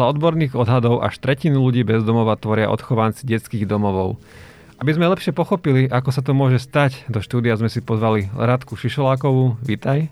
Podľa 0.00 0.16
odborných 0.16 0.56
odhadov 0.56 1.04
až 1.04 1.20
tretinu 1.20 1.60
ľudí 1.60 1.84
bez 1.84 2.00
domova 2.08 2.32
tvoria 2.32 2.72
odchovanci 2.72 3.28
detských 3.28 3.68
domovov. 3.68 4.16
Aby 4.80 4.96
sme 4.96 5.12
lepšie 5.12 5.36
pochopili, 5.36 5.92
ako 5.92 6.08
sa 6.08 6.24
to 6.24 6.32
môže 6.32 6.56
stať, 6.64 7.04
do 7.12 7.20
štúdia 7.20 7.52
sme 7.60 7.68
si 7.68 7.84
pozvali 7.84 8.32
Radku 8.32 8.80
Šišolákovú. 8.80 9.60
Vítaj. 9.60 10.08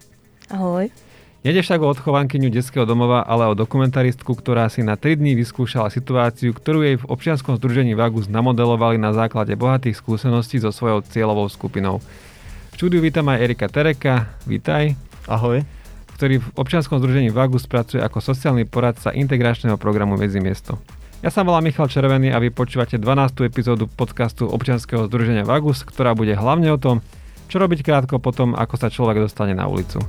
Ahoj. 0.53 0.93
Nede 1.41 1.65
však 1.65 1.81
o 1.81 1.89
odchovankyňu 1.89 2.53
detského 2.53 2.85
domova, 2.85 3.25
ale 3.25 3.49
o 3.49 3.57
dokumentaristku, 3.57 4.29
ktorá 4.37 4.69
si 4.69 4.85
na 4.85 5.01
3 5.01 5.25
dní 5.25 5.33
vyskúšala 5.41 5.89
situáciu, 5.89 6.53
ktorú 6.53 6.85
jej 6.85 7.01
v 7.01 7.09
občianskom 7.09 7.57
združení 7.57 7.97
Vagus 7.97 8.29
namodelovali 8.29 9.01
na 9.01 9.17
základe 9.17 9.57
bohatých 9.57 9.97
skúseností 9.97 10.61
so 10.61 10.69
svojou 10.69 11.01
cieľovou 11.01 11.49
skupinou. 11.49 12.05
V 12.05 12.75
štúdiu 12.77 13.01
vítam 13.01 13.25
aj 13.33 13.41
Erika 13.41 13.73
Tereka. 13.73 14.37
Vítaj. 14.45 15.01
Ahoj 15.25 15.78
ktorý 16.19 16.43
v 16.43 16.51
občianskom 16.59 16.99
združení 16.99 17.31
Vagus 17.31 17.71
pracuje 17.71 18.03
ako 18.03 18.19
sociálny 18.19 18.67
poradca 18.67 19.15
integračného 19.15 19.79
programu 19.79 20.19
Medzimiesto. 20.19 20.75
Ja 21.23 21.31
sa 21.31 21.47
volám 21.47 21.63
Michal 21.63 21.87
Červený 21.87 22.35
a 22.35 22.43
vy 22.43 22.51
počúvate 22.51 22.99
12. 22.99 23.47
epizódu 23.47 23.87
podcastu 23.87 24.51
občianskeho 24.51 25.07
združenia 25.07 25.47
Vagus, 25.47 25.87
ktorá 25.87 26.19
bude 26.19 26.35
hlavne 26.35 26.75
o 26.75 26.79
tom, 26.83 27.07
čo 27.47 27.63
robiť 27.63 27.87
krátko 27.87 28.19
potom, 28.19 28.59
ako 28.59 28.75
sa 28.75 28.91
človek 28.91 29.31
dostane 29.31 29.55
na 29.55 29.71
ulicu. 29.71 30.03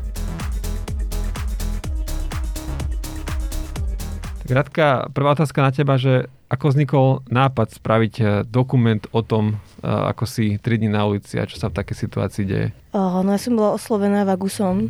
Tak 4.50 5.14
prvá 5.14 5.38
otázka 5.38 5.62
na 5.62 5.70
teba, 5.70 6.02
že 6.02 6.26
ako 6.50 6.74
vznikol 6.74 7.08
nápad 7.30 7.78
spraviť 7.78 8.14
eh, 8.18 8.28
dokument 8.50 9.06
o 9.14 9.22
tom, 9.22 9.62
eh, 9.86 9.86
ako 9.86 10.26
si 10.26 10.58
3 10.58 10.82
dní 10.82 10.90
na 10.90 11.06
ulici 11.06 11.38
a 11.38 11.46
čo 11.46 11.62
sa 11.62 11.70
v 11.70 11.78
takej 11.78 12.10
situácii 12.10 12.46
deje? 12.50 12.74
No 12.98 13.30
ja 13.30 13.38
som 13.38 13.54
bola 13.54 13.78
oslovená 13.78 14.26
Vagusom 14.26 14.90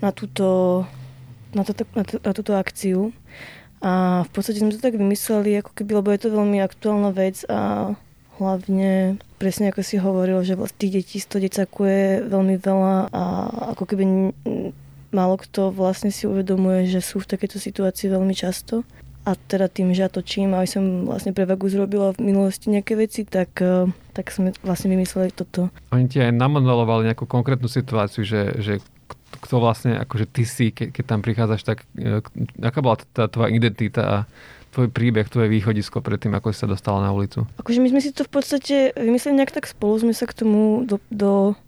na 0.00 0.10
túto, 0.10 0.82
na, 1.52 1.62
to, 1.62 1.72
na, 1.96 2.04
to, 2.04 2.16
na 2.20 2.32
túto 2.32 2.52
akciu. 2.56 3.12
A 3.80 4.24
v 4.28 4.30
podstate 4.32 4.60
sme 4.60 4.72
to 4.72 4.80
tak 4.80 4.96
vymysleli, 4.96 5.56
ako 5.60 5.72
keby, 5.72 6.04
lebo 6.04 6.12
je 6.12 6.20
to 6.20 6.36
veľmi 6.36 6.60
aktuálna 6.60 7.16
vec 7.16 7.48
a 7.48 7.92
hlavne 8.36 9.20
presne 9.40 9.72
ako 9.72 9.80
si 9.84 9.96
hovoril, 10.00 10.40
že 10.44 10.56
tých 10.76 11.04
detí 11.04 11.16
100 11.20 11.48
decakov 11.48 11.84
je 11.88 12.04
veľmi 12.28 12.56
veľa 12.60 13.12
a 13.12 13.22
ako 13.76 13.84
keby 13.88 14.04
málo 15.12 15.36
kto 15.36 15.72
vlastne 15.72 16.12
si 16.12 16.24
uvedomuje, 16.24 16.88
že 16.88 17.04
sú 17.04 17.20
v 17.20 17.30
takejto 17.36 17.60
situácii 17.60 18.12
veľmi 18.12 18.32
často. 18.36 18.84
A 19.28 19.36
teda 19.36 19.68
tým, 19.68 19.92
že 19.92 20.08
ja 20.08 20.08
točím, 20.08 20.56
aj 20.56 20.80
som 20.80 21.04
vlastne 21.04 21.36
pre 21.36 21.44
Vagu 21.44 21.68
zrobila 21.68 22.16
v 22.16 22.32
minulosti 22.32 22.72
nejaké 22.72 22.96
veci, 22.96 23.28
tak, 23.28 23.52
tak 24.16 24.26
sme 24.32 24.56
vlastne 24.64 24.88
vymysleli 24.96 25.28
toto. 25.36 25.68
Oni 25.92 26.08
ti 26.08 26.24
aj 26.24 26.32
namodelovali 26.32 27.12
nejakú 27.12 27.28
konkrétnu 27.28 27.68
situáciu, 27.68 28.24
že, 28.24 28.56
že 28.64 28.80
kto 29.40 29.56
vlastne, 29.58 29.96
akože 29.96 30.26
ty 30.28 30.42
si, 30.44 30.70
ke, 30.70 30.92
keď 30.92 31.04
tam 31.04 31.20
prichádzaš, 31.24 31.62
tak 31.64 31.78
e, 31.96 32.20
aká 32.60 32.80
bola 32.84 33.00
tá 33.16 33.26
tvoja 33.26 33.48
identita 33.48 34.02
a 34.04 34.16
tvoj 34.70 34.88
príbeh, 34.92 35.26
tvoje 35.26 35.50
východisko 35.50 35.98
pred 35.98 36.22
tým, 36.22 36.36
ako 36.36 36.54
si 36.54 36.62
sa 36.62 36.70
dostala 36.70 37.02
na 37.02 37.10
ulicu? 37.10 37.42
Akože 37.58 37.82
my 37.82 37.88
sme 37.90 38.00
si 38.00 38.14
to 38.14 38.22
v 38.22 38.32
podstate 38.32 38.94
vymysleli 38.94 39.42
nejak 39.42 39.54
tak 39.54 39.66
spolu, 39.66 39.98
sme 39.98 40.14
sa 40.14 40.30
k 40.30 40.46
tomu 40.46 40.86
do, 40.86 41.02
do, 41.10 41.58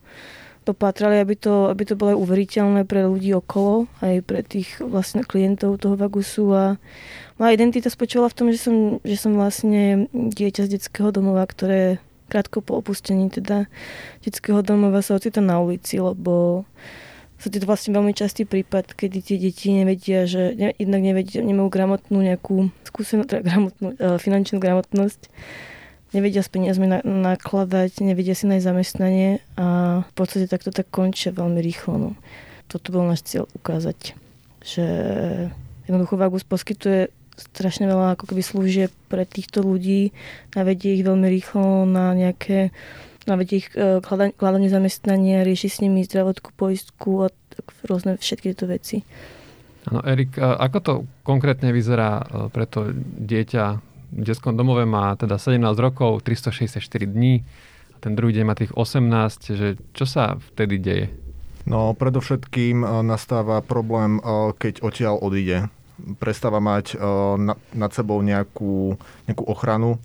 dopatrali, 0.62 1.18
aby 1.18 1.34
to, 1.34 1.66
aby 1.66 1.82
to 1.82 1.98
bolo 1.98 2.14
uveriteľné 2.22 2.86
pre 2.86 3.02
ľudí 3.10 3.34
okolo, 3.34 3.90
aj 3.98 4.22
pre 4.22 4.46
tých 4.46 4.78
vlastne 4.78 5.26
klientov 5.26 5.82
toho 5.82 5.98
Vagusu 5.98 6.46
a 6.54 6.64
moja 7.42 7.50
identita 7.58 7.90
spočívala 7.90 8.30
v 8.30 8.36
tom, 8.38 8.46
že 8.54 8.58
som, 8.62 8.76
že 9.02 9.18
som 9.18 9.34
vlastne 9.34 10.06
dieťa 10.14 10.70
z 10.70 10.78
detského 10.78 11.10
domova, 11.10 11.42
ktoré 11.42 11.98
krátko 12.30 12.64
po 12.64 12.80
opustení 12.80 13.28
teda 13.28 13.68
detského 14.24 14.62
domova 14.64 15.04
sa 15.04 15.18
ocitá 15.18 15.42
na 15.42 15.60
ulici, 15.60 15.98
lebo 15.98 16.64
sú 17.42 17.50
to 17.50 17.58
vlastne 17.66 17.90
veľmi 17.90 18.14
častý 18.14 18.46
prípad, 18.46 18.94
kedy 18.94 19.18
tie 19.18 19.34
deti 19.34 19.74
nevedia, 19.74 20.30
že 20.30 20.54
ne, 20.54 20.70
jednak 20.78 21.02
nevedia, 21.02 21.42
nemajú 21.42 21.66
gramotnú 21.74 22.22
nejakú 22.22 22.70
skúsenú, 22.86 23.26
teda 23.26 23.42
gramotnú, 23.42 23.98
e, 23.98 24.22
finančnú 24.22 24.62
gramotnosť, 24.62 25.26
nevedia 26.14 26.46
s 26.46 26.50
peniazmi 26.54 26.86
na, 26.86 27.02
nakladať, 27.02 27.98
nevedia 28.06 28.38
si 28.38 28.46
nájsť 28.46 28.62
zamestnanie 28.62 29.42
a 29.58 29.66
v 30.06 30.12
podstate 30.14 30.46
takto 30.46 30.70
tak 30.70 30.86
končia 30.94 31.34
veľmi 31.34 31.58
rýchlo. 31.58 31.98
No. 31.98 32.10
Toto 32.70 32.94
bol 32.94 33.10
náš 33.10 33.26
cieľ 33.26 33.50
ukázať, 33.58 34.14
že 34.62 34.86
jednoducho 35.90 36.14
Vagus 36.14 36.46
poskytuje 36.46 37.10
strašne 37.34 37.90
veľa 37.90 38.14
ako 38.14 38.30
keby 38.30 38.42
služieb 38.44 38.92
pre 39.10 39.26
týchto 39.26 39.66
ľudí, 39.66 40.14
navedie 40.54 40.94
ich 40.94 41.02
veľmi 41.02 41.26
rýchlo 41.26 41.90
na 41.90 42.14
nejaké 42.14 42.70
a 43.30 43.38
vedie 43.38 43.62
ich 43.62 43.68
e, 43.78 44.02
kladanie 44.34 44.66
zamestnania, 44.66 45.46
rieši 45.46 45.68
s 45.70 45.78
nimi 45.78 46.02
zdravotku, 46.02 46.50
poistku 46.58 47.26
a 47.26 47.28
rôzne 47.86 48.18
všetky 48.18 48.50
tieto 48.50 48.66
veci. 48.66 49.06
Áno, 49.86 50.02
Erik, 50.06 50.38
ako 50.38 50.78
to 50.78 50.92
konkrétne 51.22 51.70
vyzerá 51.70 52.22
e, 52.22 52.24
pre 52.50 52.66
to 52.66 52.90
dieťa 53.18 53.64
v 54.12 54.22
detskom 54.28 54.52
domove 54.52 54.84
má 54.84 55.16
teda 55.16 55.40
17 55.40 55.62
rokov, 55.80 56.20
364 56.20 56.84
dní 57.08 57.40
a 57.94 57.96
ten 57.96 58.12
druhý 58.12 58.36
deň 58.36 58.44
má 58.44 58.52
tých 58.52 58.74
18, 58.76 59.56
že 59.56 59.68
čo 59.96 60.04
sa 60.04 60.36
vtedy 60.52 60.76
deje? 60.76 61.06
No, 61.64 61.94
predovšetkým 61.94 62.82
e, 62.82 62.86
nastáva 63.06 63.62
problém, 63.62 64.18
keď 64.58 64.82
odtiaľ 64.82 65.22
odíde. 65.22 65.70
Prestáva 66.18 66.58
mať 66.58 66.98
nad 67.78 67.90
sebou 67.94 68.18
nejakú, 68.26 68.98
nejakú 69.28 69.44
ochranu, 69.46 70.02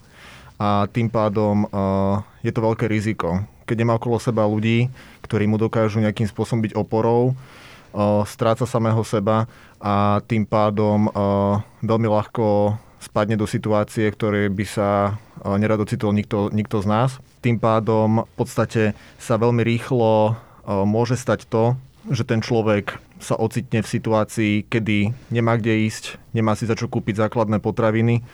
a 0.57 0.89
tým 0.89 1.07
pádom 1.09 1.69
uh, 1.69 2.21
je 2.41 2.49
to 2.49 2.65
veľké 2.65 2.89
riziko. 2.89 3.45
Keď 3.69 3.77
nemá 3.77 3.95
okolo 3.95 4.17
seba 4.17 4.49
ľudí, 4.49 4.89
ktorí 5.21 5.45
mu 5.45 5.61
dokážu 5.61 6.01
nejakým 6.01 6.25
spôsobom 6.25 6.65
byť 6.65 6.73
oporou, 6.73 7.33
uh, 7.33 8.25
stráca 8.25 8.65
samého 8.65 9.01
seba 9.05 9.45
a 9.77 10.21
tým 10.25 10.49
pádom 10.49 11.09
uh, 11.09 11.61
veľmi 11.85 12.09
ľahko 12.09 12.77
spadne 12.97 13.37
do 13.37 13.45
situácie, 13.45 14.09
ktoré 14.09 14.49
by 14.49 14.65
sa 14.65 15.21
nerado 15.45 15.85
citol 15.85 16.17
nikto, 16.17 16.49
nikto 16.49 16.81
z 16.81 16.89
nás. 16.89 17.21
Tým 17.45 17.61
pádom 17.61 18.25
v 18.25 18.33
podstate 18.33 18.97
sa 19.21 19.37
veľmi 19.37 19.61
rýchlo 19.61 20.33
môže 20.65 21.13
stať 21.13 21.45
to, 21.45 21.77
že 22.09 22.25
ten 22.25 22.41
človek 22.41 22.97
sa 23.21 23.37
ocitne 23.37 23.85
v 23.85 23.91
situácii, 23.93 24.53
kedy 24.65 25.13
nemá 25.29 25.61
kde 25.61 25.85
ísť, 25.85 26.17
nemá 26.33 26.57
si 26.57 26.65
za 26.65 26.73
čo 26.73 26.89
kúpiť 26.89 27.21
základné 27.21 27.61
potraviny 27.61 28.25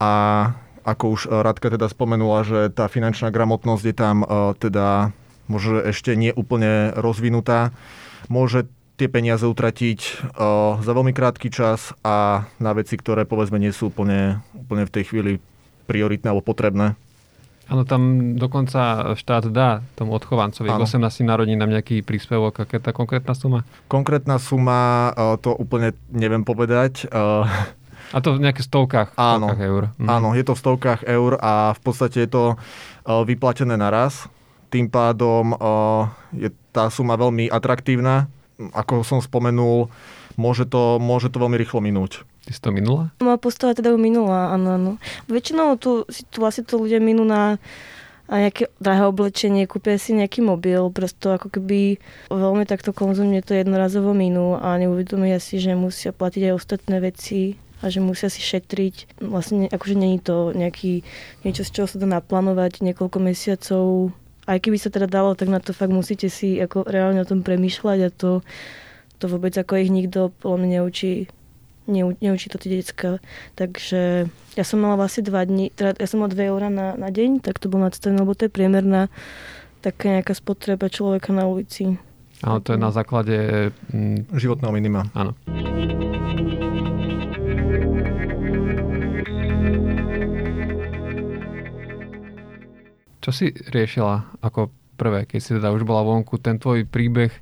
a 0.00 0.12
ako 0.84 1.04
už 1.16 1.20
e, 1.26 1.28
Radka 1.32 1.72
teda 1.72 1.88
spomenula, 1.88 2.44
že 2.44 2.60
tá 2.70 2.86
finančná 2.86 3.32
gramotnosť 3.32 3.84
je 3.88 3.96
tam 3.96 4.16
e, 4.22 4.26
teda 4.60 5.16
možno 5.48 5.80
ešte 5.80 6.12
nie 6.14 6.30
úplne 6.30 6.92
rozvinutá. 6.94 7.72
Môže 8.28 8.68
tie 9.00 9.08
peniaze 9.10 9.48
utratiť 9.48 10.00
e, 10.04 10.12
za 10.78 10.92
veľmi 10.92 11.16
krátky 11.16 11.48
čas 11.48 11.96
a 12.04 12.46
na 12.60 12.72
veci, 12.76 13.00
ktoré 13.00 13.24
povedzme 13.24 13.56
nie 13.56 13.72
sú 13.72 13.88
úplne, 13.90 14.44
úplne 14.52 14.84
v 14.84 14.94
tej 14.94 15.04
chvíli 15.10 15.32
prioritné 15.88 16.30
alebo 16.30 16.44
potrebné. 16.44 16.94
Áno, 17.64 17.88
tam 17.88 18.36
dokonca 18.36 19.16
štát 19.16 19.48
dá 19.48 19.80
tomu 19.96 20.12
odchovancovi 20.12 20.68
k 20.68 20.84
18 20.84 21.24
narodinám 21.24 21.72
nejaký 21.72 22.04
príspevok. 22.04 22.60
Aká 22.60 22.76
je 22.76 22.84
tá 22.84 22.92
konkrétna 22.92 23.32
suma? 23.32 23.64
Konkrétna 23.88 24.36
suma, 24.36 25.08
to 25.40 25.56
úplne 25.56 25.96
neviem 26.12 26.44
povedať. 26.44 27.08
A 28.14 28.22
to 28.22 28.38
v 28.38 28.46
nejakých 28.46 28.70
stovkách, 28.70 29.08
áno, 29.18 29.50
stovkách 29.50 29.62
eur. 29.66 29.82
Mhm. 29.98 30.06
Áno, 30.06 30.28
je 30.38 30.44
to 30.46 30.54
v 30.54 30.62
stovkách 30.62 31.02
eur 31.02 31.32
a 31.42 31.74
v 31.74 31.80
podstate 31.82 32.22
je 32.22 32.30
to 32.30 32.44
e, 32.54 32.56
vyplatené 33.26 33.74
naraz. 33.74 34.30
Tým 34.70 34.86
pádom 34.86 35.50
e, 35.50 35.56
je 36.46 36.48
tá 36.70 36.86
suma 36.94 37.18
veľmi 37.18 37.50
atraktívna. 37.50 38.30
Ako 38.70 39.02
som 39.02 39.18
spomenul, 39.18 39.90
môže 40.38 40.62
to, 40.70 41.02
môže 41.02 41.26
to 41.34 41.42
veľmi 41.42 41.58
rýchlo 41.58 41.82
minúť. 41.82 42.22
Ty 42.46 42.50
si 42.54 42.60
to 42.62 42.70
minula? 42.70 43.10
Moja 43.18 43.40
postava 43.40 43.74
teda 43.74 43.90
minula, 43.98 44.54
áno, 44.54 44.78
áno. 44.78 44.92
Väčšinou 45.26 45.74
tu, 45.74 46.06
tu 46.06 46.36
vlastne 46.38 46.62
to 46.62 46.78
ľudia 46.78 47.02
minú 47.02 47.26
na 47.26 47.58
a 48.24 48.40
nejaké 48.40 48.72
drahé 48.80 49.04
oblečenie, 49.04 49.68
kúpia 49.68 50.00
si 50.00 50.16
nejaký 50.16 50.40
mobil, 50.40 50.80
prosto 50.88 51.36
ako 51.36 51.52
keby 51.52 52.00
veľmi 52.32 52.64
takto 52.64 52.96
konzumne 52.96 53.44
to 53.44 53.52
jednorazovo 53.52 54.16
minú 54.16 54.56
a 54.56 54.80
neuvedomia 54.80 55.36
si, 55.36 55.60
že 55.60 55.76
musia 55.76 56.08
platiť 56.16 56.48
aj 56.48 56.56
ostatné 56.56 57.04
veci 57.04 57.60
a 57.84 57.92
že 57.92 58.00
musia 58.00 58.32
si 58.32 58.40
šetriť. 58.40 59.20
Vlastne 59.20 59.68
akože 59.68 59.92
není 59.92 60.16
to 60.16 60.56
nejaký, 60.56 61.04
niečo, 61.44 61.68
z 61.68 61.70
čoho 61.76 61.86
sa 61.86 62.00
dá 62.00 62.08
naplánovať 62.08 62.80
niekoľko 62.80 63.18
mesiacov. 63.20 64.16
Aj 64.48 64.56
keby 64.56 64.80
sa 64.80 64.88
teda 64.88 65.04
dalo, 65.04 65.36
tak 65.36 65.52
na 65.52 65.60
to 65.60 65.76
fakt 65.76 65.92
musíte 65.92 66.32
si 66.32 66.56
ako 66.56 66.88
reálne 66.88 67.20
o 67.20 67.28
tom 67.28 67.44
premýšľať 67.44 67.98
a 68.00 68.08
to, 68.08 68.40
to 69.20 69.24
vôbec 69.28 69.52
ako 69.52 69.76
ich 69.76 69.92
nikto 69.92 70.32
podľa 70.40 70.58
mňa 70.64 70.70
neučí 70.80 71.12
neu, 71.84 72.16
neučí 72.24 72.48
to 72.48 72.56
tie 72.56 72.80
decka. 72.80 73.20
Takže 73.56 74.32
ja 74.56 74.64
som 74.64 74.80
mala 74.80 74.96
vlastne 74.96 75.28
dva 75.28 75.44
dní, 75.44 75.68
teda 75.76 76.00
ja 76.00 76.08
som 76.08 76.24
mala 76.24 76.32
2 76.32 76.40
eurá 76.48 76.68
na, 76.72 76.96
na 76.96 77.12
deň, 77.12 77.44
tak 77.44 77.60
to 77.60 77.68
bolo 77.68 77.88
nadstavené, 77.88 78.24
lebo 78.24 78.32
to 78.32 78.48
je 78.48 78.52
priemerná 78.52 79.12
taká 79.84 80.16
nejaká 80.20 80.32
spotreba 80.32 80.88
človeka 80.88 81.36
na 81.36 81.44
ulici. 81.44 82.00
Áno, 82.44 82.60
to 82.60 82.76
je 82.76 82.80
na 82.80 82.92
základe... 82.92 83.68
Mm, 83.92 84.28
životného 84.36 84.72
minima. 84.72 85.08
Áno. 85.16 85.36
Čo 93.24 93.32
si 93.32 93.56
riešila 93.56 94.44
ako 94.44 94.68
prvé, 95.00 95.24
keď 95.24 95.40
si 95.40 95.50
teda 95.56 95.72
už 95.72 95.88
bola 95.88 96.04
vonku, 96.04 96.36
ten 96.36 96.60
tvoj 96.60 96.84
príbeh, 96.84 97.32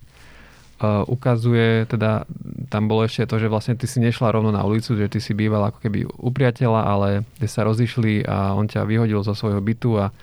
uh, 0.83 1.03
ukazuje, 1.11 1.87
teda 1.91 2.27
tam 2.71 2.87
bolo 2.87 3.03
ešte 3.03 3.27
to, 3.27 3.39
že 3.43 3.51
vlastne 3.51 3.75
ty 3.75 3.91
si 3.91 3.99
nešla 3.99 4.35
rovno 4.35 4.55
na 4.55 4.63
ulicu, 4.63 4.95
že 4.95 5.11
ty 5.11 5.19
si 5.19 5.35
bývala 5.35 5.75
ako 5.75 5.79
keby 5.83 6.07
u 6.07 6.31
priateľa, 6.31 6.81
ale 6.87 7.09
ste 7.39 7.49
sa 7.51 7.67
rozišli 7.67 8.27
a 8.27 8.55
on 8.55 8.71
ťa 8.71 8.87
vyhodil 8.87 9.23
zo 9.23 9.35
svojho 9.35 9.63
bytu 9.63 9.99
a 9.99 10.15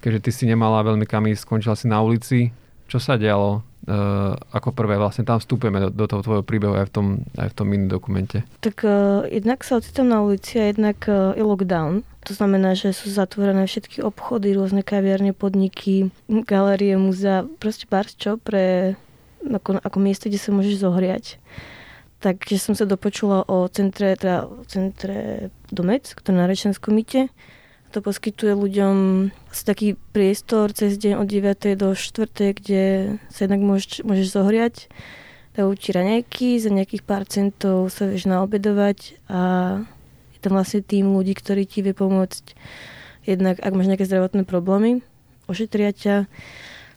keďže 0.00 0.20
ty 0.24 0.30
si 0.32 0.44
nemala 0.48 0.84
veľmi 0.84 1.04
kam 1.04 1.28
ísť, 1.28 1.44
skončila 1.44 1.76
si 1.76 1.86
na 1.88 2.00
ulici. 2.00 2.52
Čo 2.88 2.98
sa 2.98 3.14
dialo? 3.14 3.69
Uh, 3.90 4.38
ako 4.54 4.70
prvé 4.70 4.94
vlastne 5.02 5.26
tam 5.26 5.42
vstúpeme 5.42 5.82
do, 5.82 5.90
do 5.90 6.06
toho 6.06 6.22
tvojho 6.22 6.44
príbehu 6.46 6.78
aj 6.78 6.86
v 6.86 6.92
tom, 6.94 7.06
aj 7.34 7.50
v 7.50 7.56
tom 7.58 7.66
mini 7.66 7.90
dokumente. 7.90 8.46
Tak 8.62 8.86
uh, 8.86 9.26
jednak 9.26 9.66
sa 9.66 9.82
ocitám 9.82 10.06
na 10.06 10.22
ulici 10.22 10.62
a 10.62 10.70
jednak 10.70 11.02
uh, 11.10 11.34
je 11.34 11.42
lockdown. 11.42 12.06
To 12.30 12.32
znamená, 12.36 12.78
že 12.78 12.94
sú 12.94 13.10
zatvorené 13.10 13.66
všetky 13.66 13.98
obchody, 14.06 14.54
rôzne 14.54 14.86
kaviarne, 14.86 15.34
podniky, 15.34 16.14
galerie, 16.30 16.94
múzea, 17.02 17.50
proste 17.58 17.90
bar 17.90 18.06
čo 18.06 18.38
pre 18.38 18.94
ako, 19.42 19.82
ako 19.82 19.98
miesto, 19.98 20.30
kde 20.30 20.38
sa 20.38 20.54
môžeš 20.54 20.86
zohriať. 20.86 21.42
Takže 22.22 22.62
som 22.62 22.78
sa 22.78 22.86
dopočula 22.86 23.42
o 23.48 23.66
centre, 23.72 24.14
teda 24.14 24.46
centre 24.70 25.48
Domec, 25.72 26.04
ktoré 26.14 26.36
na 26.36 26.46
Rečenskom 26.46 26.94
mite 26.94 27.32
to 27.90 27.98
poskytuje 27.98 28.54
ľuďom 28.54 28.94
asi 29.50 29.62
taký 29.66 29.88
priestor 30.14 30.70
cez 30.70 30.94
deň 30.94 31.18
od 31.18 31.26
9. 31.26 31.74
do 31.74 31.92
4. 31.98 32.54
kde 32.54 32.82
sa 33.26 33.50
jednak 33.50 33.60
môžeš, 33.66 34.06
môžeš 34.06 34.28
zohriať. 34.30 34.86
Dajú 35.58 35.74
ti 35.74 35.90
raňajky, 35.90 36.62
za 36.62 36.70
nejakých 36.70 37.02
pár 37.02 37.26
centov 37.26 37.90
sa 37.90 38.06
vieš 38.06 38.30
naobedovať 38.30 39.18
a 39.26 39.40
je 40.30 40.38
tam 40.38 40.54
vlastne 40.54 40.86
tým 40.86 41.10
ľudí, 41.10 41.34
ktorí 41.34 41.66
ti 41.66 41.82
vie 41.82 41.90
pomôcť 41.90 42.54
jednak, 43.26 43.58
ak 43.58 43.74
máš 43.74 43.90
nejaké 43.90 44.06
zdravotné 44.06 44.46
problémy, 44.46 45.02
ošetria 45.50 45.90
ťa. 45.90 46.30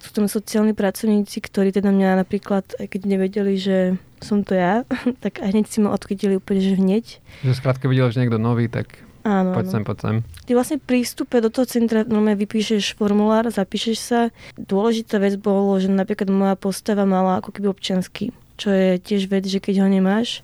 Sú 0.03 0.11
tam 0.11 0.27
sociálni 0.27 0.75
pracovníci, 0.75 1.39
ktorí 1.39 1.71
teda 1.73 1.89
mňa 1.89 2.21
napríklad, 2.21 2.75
aj 2.75 2.87
keď 2.91 3.01
nevedeli, 3.07 3.55
že 3.55 3.77
som 4.21 4.45
to 4.45 4.53
ja, 4.53 4.85
tak 5.23 5.41
hneď 5.41 5.65
si 5.65 5.81
ma 5.81 5.89
odchytili 5.89 6.37
úplne, 6.37 6.61
že 6.61 6.77
hneď. 6.77 7.05
Že 7.41 7.57
skrátka 7.57 7.89
videl, 7.89 8.13
že 8.13 8.21
niekto 8.21 8.37
nový, 8.37 8.69
tak 8.69 9.01
Áno, 9.23 9.55
poď 9.55 9.65
áno. 9.65 9.71
sem, 9.71 9.83
poď 9.87 9.97
sem. 10.03 10.15
Ty 10.43 10.51
vlastne 10.59 10.77
prístupe 10.83 11.39
do 11.39 11.47
toho 11.47 11.63
centra 11.63 12.03
normálne 12.03 12.35
vypíšeš 12.43 12.99
formulár, 12.99 13.47
zapíšeš 13.47 13.97
sa. 13.97 14.19
Dôležitá 14.59 15.15
vec 15.23 15.39
bolo, 15.39 15.79
že 15.79 15.87
napríklad 15.87 16.27
moja 16.27 16.59
postava 16.59 17.07
mala 17.07 17.39
ako 17.39 17.55
keby 17.55 17.71
občanský, 17.71 18.35
čo 18.59 18.67
je 18.69 18.99
tiež 18.99 19.31
vec, 19.31 19.47
že 19.47 19.63
keď 19.63 19.83
ho 19.83 19.87
nemáš, 19.87 20.43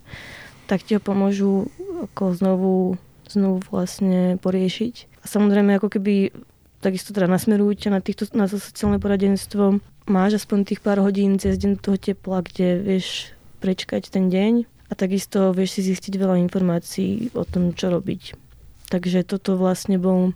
tak 0.71 0.87
ti 0.87 0.95
ho 0.95 1.03
pomôžu 1.03 1.67
ako 2.07 2.39
znovu, 2.39 2.73
znovu 3.27 3.59
vlastne 3.67 4.39
poriešiť. 4.39 5.23
A 5.23 5.25
samozrejme 5.27 5.75
ako 5.75 5.99
keby 5.99 6.31
takisto 6.79 7.11
teda 7.11 7.27
nasmerujú 7.27 7.75
ťa 7.75 7.89
na, 7.91 7.99
týchto, 7.99 8.31
na 8.31 8.47
to 8.47 8.55
sociálne 8.55 9.03
poradenstvo. 9.03 9.83
Máš 10.07 10.39
aspoň 10.39 10.57
tých 10.63 10.79
pár 10.79 11.03
hodín 11.03 11.35
cez 11.35 11.59
deň 11.59 11.83
toho 11.83 11.99
tepla, 11.99 12.39
kde 12.39 12.79
vieš 12.79 13.35
prečkať 13.59 14.07
ten 14.07 14.31
deň 14.31 14.63
a 14.89 14.93
takisto 14.95 15.51
vieš 15.51 15.77
si 15.77 15.91
zistiť 15.91 16.15
veľa 16.15 16.39
informácií 16.39 17.35
o 17.35 17.43
tom, 17.43 17.75
čo 17.75 17.91
robiť. 17.91 18.48
Takže 18.89 19.21
toto 19.21 19.53
vlastne 19.55 20.01
bol, 20.01 20.33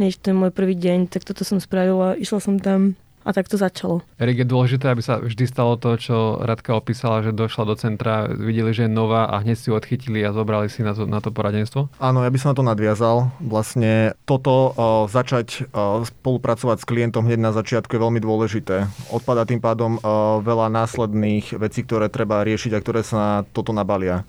než 0.00 0.16
ten 0.16 0.32
môj 0.32 0.50
prvý 0.50 0.72
deň, 0.74 1.12
tak 1.12 1.22
toto 1.22 1.44
som 1.44 1.60
spravila, 1.60 2.16
išla 2.16 2.40
som 2.40 2.56
tam 2.56 2.96
a 3.24 3.32
tak 3.32 3.48
to 3.48 3.56
začalo. 3.56 4.04
Erik, 4.20 4.44
je 4.44 4.46
dôležité, 4.46 4.92
aby 4.92 5.00
sa 5.00 5.16
vždy 5.16 5.48
stalo 5.48 5.80
to, 5.80 5.96
čo 5.96 6.36
Radka 6.44 6.76
opísala, 6.76 7.24
že 7.24 7.32
došla 7.32 7.64
do 7.64 7.74
centra, 7.74 8.28
videli, 8.28 8.76
že 8.76 8.84
je 8.84 8.92
nová 8.92 9.24
a 9.24 9.40
hneď 9.40 9.56
si 9.56 9.66
ju 9.72 9.74
odchytili 9.74 10.20
a 10.20 10.36
zobrali 10.36 10.68
si 10.68 10.84
na 10.84 10.92
to, 10.92 11.08
na 11.08 11.24
to 11.24 11.32
poradenstvo? 11.32 11.88
Áno, 11.96 12.20
ja 12.20 12.28
by 12.28 12.38
som 12.38 12.52
na 12.52 12.56
to 12.60 12.68
nadviazal. 12.68 13.32
Vlastne 13.40 14.12
toto 14.28 14.76
o, 14.76 15.08
začať 15.08 15.72
o, 15.72 16.04
spolupracovať 16.04 16.84
s 16.84 16.88
klientom 16.88 17.24
hneď 17.24 17.40
na 17.40 17.56
začiatku 17.56 17.96
je 17.96 18.04
veľmi 18.04 18.20
dôležité. 18.20 18.92
Odpada 19.08 19.48
tým 19.48 19.64
pádom 19.64 19.96
o, 19.96 20.44
veľa 20.44 20.68
následných 20.68 21.56
vecí, 21.56 21.80
ktoré 21.88 22.12
treba 22.12 22.44
riešiť 22.44 22.76
a 22.76 22.82
ktoré 22.84 23.00
sa 23.00 23.16
na 23.16 23.32
toto 23.48 23.72
nabalia. 23.72 24.28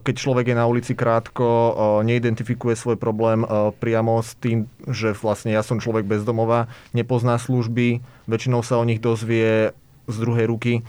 Keď 0.00 0.14
človek 0.16 0.50
je 0.50 0.56
na 0.56 0.64
ulici 0.64 0.96
krátko, 0.96 1.76
neidentifikuje 2.00 2.72
svoj 2.72 2.96
problém 2.96 3.44
priamo 3.76 4.24
s 4.24 4.32
tým, 4.40 4.64
že 4.88 5.12
vlastne 5.12 5.52
ja 5.52 5.60
som 5.60 5.76
človek 5.76 6.08
bez 6.08 6.24
domova, 6.24 6.72
nepozná 6.96 7.36
služby, 7.36 8.00
väčšinou 8.24 8.64
sa 8.64 8.80
o 8.80 8.84
nich 8.88 9.04
dozvie 9.04 9.76
z 10.08 10.16
druhej 10.16 10.48
ruky. 10.48 10.80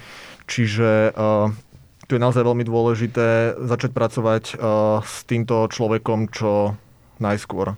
Čiže 0.47 1.11
tu 2.07 2.11
je 2.15 2.21
naozaj 2.23 2.43
veľmi 2.43 2.67
dôležité 2.67 3.59
začať 3.59 3.91
pracovať 3.95 4.43
s 5.03 5.15
týmto 5.27 5.67
človekom 5.71 6.27
čo 6.31 6.75
najskôr. 7.23 7.75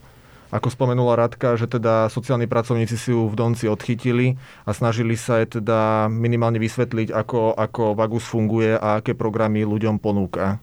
Ako 0.54 0.70
spomenula 0.70 1.18
Radka, 1.18 1.58
že 1.58 1.66
teda 1.66 2.14
sociálni 2.14 2.46
pracovníci 2.46 2.94
si 2.94 3.10
ju 3.10 3.26
v 3.26 3.34
Donci 3.34 3.66
odchytili 3.66 4.38
a 4.70 4.78
snažili 4.78 5.18
sa 5.18 5.42
jej 5.42 5.58
teda 5.58 6.06
minimálne 6.14 6.62
vysvetliť, 6.62 7.10
ako, 7.10 7.58
ako 7.58 7.98
Vagus 7.98 8.22
funguje 8.30 8.78
a 8.78 9.02
aké 9.02 9.18
programy 9.18 9.66
ľuďom 9.66 9.98
ponúka. 9.98 10.62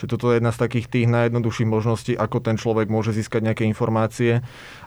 Že 0.00 0.16
toto 0.16 0.32
je 0.32 0.40
jedna 0.40 0.48
z 0.48 0.60
takých 0.64 0.86
tých 0.88 1.06
najjednoduchších 1.12 1.68
možností, 1.68 2.12
ako 2.16 2.40
ten 2.40 2.56
človek 2.56 2.88
môže 2.88 3.12
získať 3.12 3.44
nejaké 3.44 3.68
informácie 3.68 4.40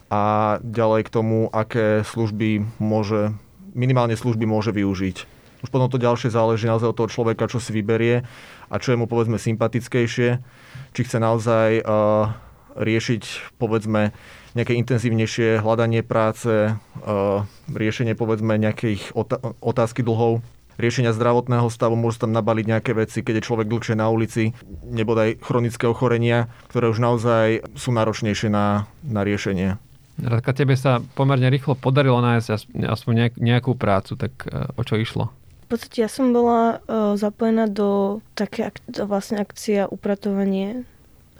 a 0.09 0.57
ďalej 0.65 1.05
k 1.05 1.13
tomu, 1.13 1.37
aké 1.53 2.01
služby 2.01 2.65
môže, 2.81 3.37
minimálne 3.77 4.17
služby 4.17 4.49
môže 4.49 4.73
využiť. 4.73 5.17
Už 5.63 5.71
potom 5.71 5.87
to 5.87 6.01
ďalšie 6.01 6.33
záleží 6.33 6.67
naozaj 6.67 6.91
od 6.91 6.97
toho 6.97 7.13
človeka, 7.13 7.47
čo 7.47 7.61
si 7.61 7.71
vyberie 7.71 8.27
a 8.67 8.75
čo 8.81 8.91
je 8.91 8.99
mu 8.99 9.07
povedzme 9.07 9.39
sympatickejšie. 9.39 10.43
Či 10.91 11.01
chce 11.07 11.17
naozaj 11.23 11.85
uh, 11.85 12.33
riešiť 12.75 13.55
povedzme 13.61 14.11
nejaké 14.57 14.75
intenzívnejšie 14.75 15.63
hľadanie 15.63 16.03
práce, 16.03 16.73
uh, 16.73 17.47
riešenie 17.71 18.17
povedzme 18.17 18.59
nejakých 18.59 19.15
otázky 19.63 20.03
dlhov, 20.03 20.43
riešenia 20.77 21.13
zdravotného 21.13 21.67
stavu, 21.69 21.97
môžu 21.97 22.25
tam 22.25 22.31
nabaliť 22.33 22.65
nejaké 22.65 22.91
veci, 22.97 23.21
keď 23.21 23.39
je 23.39 23.47
človek 23.47 23.67
dlhšie 23.69 23.95
na 23.97 24.09
ulici, 24.09 24.55
nebodaj 24.87 25.41
chronické 25.41 25.85
ochorenia, 25.89 26.49
ktoré 26.69 26.89
už 26.89 26.99
naozaj 26.99 27.65
sú 27.77 27.93
náročnejšie 27.93 28.49
na, 28.49 28.89
na 29.05 29.21
riešenie. 29.21 29.77
Radka, 30.21 30.53
tebe 30.53 30.77
sa 30.77 31.01
pomerne 31.17 31.49
rýchlo 31.49 31.73
podarilo 31.73 32.21
nájsť 32.21 32.77
aspoň 32.85 33.33
nejakú 33.41 33.73
prácu, 33.73 34.13
tak 34.13 34.45
e, 34.45 34.69
o 34.77 34.81
čo 34.85 35.01
išlo? 35.01 35.33
V 35.65 35.67
podstate 35.73 36.05
ja 36.05 36.09
som 36.11 36.29
bola 36.29 36.77
uh, 36.85 37.17
zapojená 37.17 37.65
do 37.65 38.21
také 38.37 38.69
ak- 38.69 39.09
vlastne 39.09 39.41
akcia 39.41 39.89
upratovanie, 39.89 40.85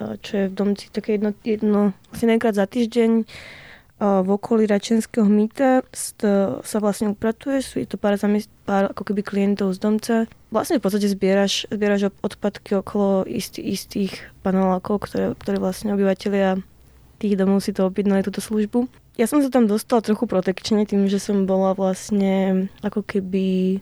uh, 0.01 0.17
čo 0.25 0.31
je 0.33 0.45
v 0.49 0.57
domci 0.57 0.89
také 0.89 1.21
jedno, 1.21 1.37
jedno 1.45 1.93
asi 2.09 2.25
nekrát 2.25 2.57
za 2.57 2.65
týždeň 2.65 3.29
v 4.03 4.29
okolí 4.35 4.67
Račenského 4.67 5.23
mýta 5.23 5.79
sa 6.59 6.77
vlastne 6.83 7.15
upratuje, 7.15 7.63
sú 7.63 7.79
to 7.87 7.95
pár, 7.95 8.19
zamiest- 8.19 8.51
pár 8.67 8.91
ako 8.91 9.07
keby 9.07 9.21
klientov 9.23 9.71
z 9.71 9.79
domca. 9.79 10.15
Vlastne 10.51 10.77
v 10.77 10.83
podstate 10.83 11.07
zbieraš, 11.07 11.71
zbieraš 11.71 12.11
odpadky 12.19 12.83
okolo 12.83 13.23
istý, 13.23 13.63
istých 13.63 14.27
panelákov, 14.43 15.07
ktoré, 15.07 15.31
ktoré 15.39 15.57
vlastne 15.57 15.95
obyvateľia 15.95 16.59
tých 17.23 17.39
domov 17.39 17.63
si 17.63 17.71
to 17.71 17.87
objednali 17.87 18.27
túto 18.27 18.43
službu. 18.43 18.91
Ja 19.15 19.29
som 19.29 19.39
sa 19.39 19.47
tam 19.47 19.71
dostala 19.71 20.03
trochu 20.03 20.27
protekčne 20.27 20.83
tým, 20.83 21.07
že 21.07 21.21
som 21.21 21.47
bola 21.47 21.71
vlastne 21.71 22.67
ako 22.83 23.05
keby, 23.07 23.79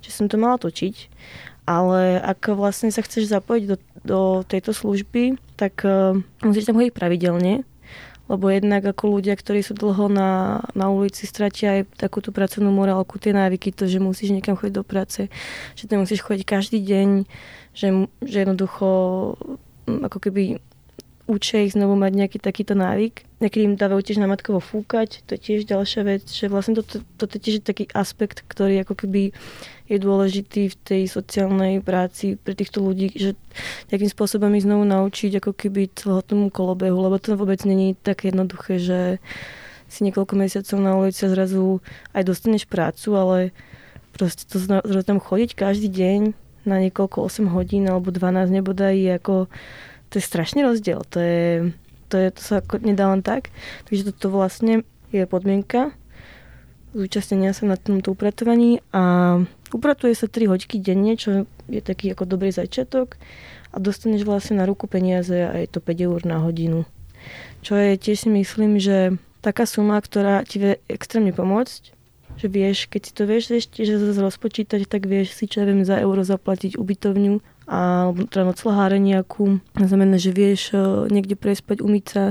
že 0.00 0.10
som 0.14 0.30
to 0.30 0.40
mala 0.40 0.56
točiť. 0.56 1.12
Ale 1.68 2.16
ak 2.24 2.56
vlastne 2.56 2.88
sa 2.88 3.04
chceš 3.04 3.28
zapojiť 3.28 3.64
do, 3.68 3.76
do 4.00 4.20
tejto 4.48 4.72
služby, 4.72 5.36
tak 5.60 5.84
uh, 5.84 6.16
musíš 6.40 6.64
tam 6.64 6.80
chodiť 6.80 6.96
pravidelne 6.96 7.68
lebo 8.28 8.52
jednak 8.52 8.84
ako 8.84 9.18
ľudia, 9.18 9.34
ktorí 9.34 9.64
sú 9.64 9.72
dlho 9.72 10.12
na, 10.12 10.60
na 10.76 10.92
ulici, 10.92 11.24
stratia 11.24 11.80
aj 11.80 11.96
takú 11.96 12.20
tú 12.20 12.30
pracovnú 12.30 12.68
morálku, 12.68 13.16
tie 13.16 13.32
návyky, 13.32 13.72
to, 13.72 13.88
že 13.88 13.98
musíš 13.98 14.36
niekam 14.36 14.54
chodiť 14.54 14.74
do 14.76 14.84
práce, 14.84 15.32
že 15.74 15.84
ty 15.88 15.96
musíš 15.96 16.20
chodiť 16.20 16.44
každý 16.44 16.78
deň, 16.84 17.08
že, 17.72 17.88
že 18.20 18.36
jednoducho 18.44 18.88
ako 19.88 20.18
keby 20.20 20.60
učia 21.28 21.60
ich 21.60 21.76
znovu 21.76 21.92
mať 21.92 22.12
nejaký 22.16 22.38
takýto 22.40 22.72
návyk. 22.72 23.28
Niekedy 23.44 23.62
im 23.68 23.76
dávajú 23.76 24.00
tiež 24.00 24.18
namatkovo 24.18 24.64
fúkať, 24.64 25.20
to 25.28 25.36
je 25.36 25.40
tiež 25.40 25.60
ďalšia 25.68 26.02
vec, 26.08 26.24
že 26.24 26.48
vlastne 26.48 26.80
toto 26.80 27.04
to, 27.20 27.24
to 27.28 27.36
je 27.36 27.42
tiež 27.44 27.56
taký 27.68 27.84
aspekt, 27.92 28.48
ktorý 28.48 28.80
ako 28.82 29.04
keby 29.04 29.36
je 29.88 29.96
dôležitý 29.96 30.68
v 30.68 30.76
tej 30.84 31.02
sociálnej 31.08 31.80
práci 31.80 32.36
pre 32.36 32.52
týchto 32.52 32.84
ľudí, 32.84 33.08
že 33.16 33.32
nejakým 33.88 34.12
spôsobom 34.12 34.52
ich 34.52 34.68
znovu 34.68 34.84
naučiť 34.84 35.40
ako 35.40 35.56
keby 35.56 35.88
celého 35.96 36.20
tomu 36.20 36.52
kolobehu, 36.52 36.94
lebo 36.94 37.16
to 37.16 37.34
vôbec 37.40 37.64
není 37.64 37.96
také 37.96 38.28
jednoduché, 38.28 38.76
že 38.76 39.00
si 39.88 40.04
niekoľko 40.04 40.36
mesiacov 40.36 40.76
na 40.84 40.92
ulici 41.00 41.24
a 41.24 41.32
zrazu 41.32 41.80
aj 42.12 42.22
dostaneš 42.28 42.68
prácu, 42.68 43.08
ale 43.16 43.38
proste 44.12 44.44
to 44.44 44.60
zrazu 44.60 45.02
tam 45.08 45.16
chodiť 45.16 45.56
každý 45.56 45.88
deň 45.88 46.20
na 46.68 46.76
niekoľko 46.84 47.24
8 47.24 47.48
hodín 47.48 47.88
alebo 47.88 48.12
12 48.12 48.52
nebodaj 48.52 48.92
je 48.92 49.12
ako 49.16 49.34
to 50.12 50.20
je 50.20 50.24
strašný 50.24 50.64
rozdiel. 50.64 51.04
To, 51.12 51.20
je, 51.20 51.72
to, 52.12 52.16
je, 52.16 52.28
to 52.32 52.40
sa 52.40 52.54
ako 52.64 52.80
nedá 52.80 53.12
len 53.12 53.20
tak. 53.20 53.52
Takže 53.88 54.12
toto 54.12 54.32
vlastne 54.32 54.84
je 55.12 55.24
podmienka 55.24 55.96
zúčastnenia 56.96 57.52
sa 57.52 57.68
na 57.68 57.76
tomto 57.76 58.16
upratovaní 58.16 58.80
a 58.94 59.36
upratuje 59.72 60.14
sa 60.16 60.26
3 60.30 60.48
hoďky 60.48 60.80
denne, 60.80 61.16
čo 61.18 61.44
je 61.68 61.80
taký 61.80 62.12
ako 62.12 62.24
dobrý 62.24 62.50
začiatok 62.52 63.20
a 63.72 63.76
dostaneš 63.76 64.24
vlastne 64.24 64.60
na 64.60 64.64
ruku 64.64 64.88
peniaze 64.88 65.34
a 65.34 65.54
je 65.60 65.68
to 65.68 65.84
5 65.84 66.08
eur 66.08 66.20
na 66.24 66.40
hodinu. 66.40 66.88
Čo 67.60 67.76
je 67.76 67.98
tiež 67.98 68.26
si 68.26 68.30
myslím, 68.30 68.80
že 68.80 69.18
taká 69.44 69.66
suma, 69.66 70.00
ktorá 70.00 70.42
ti 70.46 70.62
vie 70.62 70.72
extrémne 70.88 71.34
pomôcť, 71.34 71.98
že 72.38 72.46
vieš, 72.46 72.86
keď 72.86 73.00
si 73.02 73.12
to 73.12 73.22
vieš 73.26 73.44
ešte, 73.50 73.82
že 73.82 73.98
zase 73.98 74.22
rozpočítať, 74.22 74.86
tak 74.86 75.10
vieš 75.10 75.34
si, 75.34 75.50
čo 75.50 75.66
ja 75.66 75.66
za 75.82 75.98
euro 75.98 76.22
zaplatiť 76.22 76.78
ubytovňu 76.78 77.42
a 77.66 78.14
teda 78.30 78.46
noclaháre 78.46 79.02
nejakú. 79.02 79.58
Znamená, 79.74 80.16
že 80.22 80.30
vieš 80.30 80.70
e, 80.70 81.10
niekde 81.10 81.34
prespať, 81.34 81.82
umyť 81.82 82.04
sa, 82.06 82.22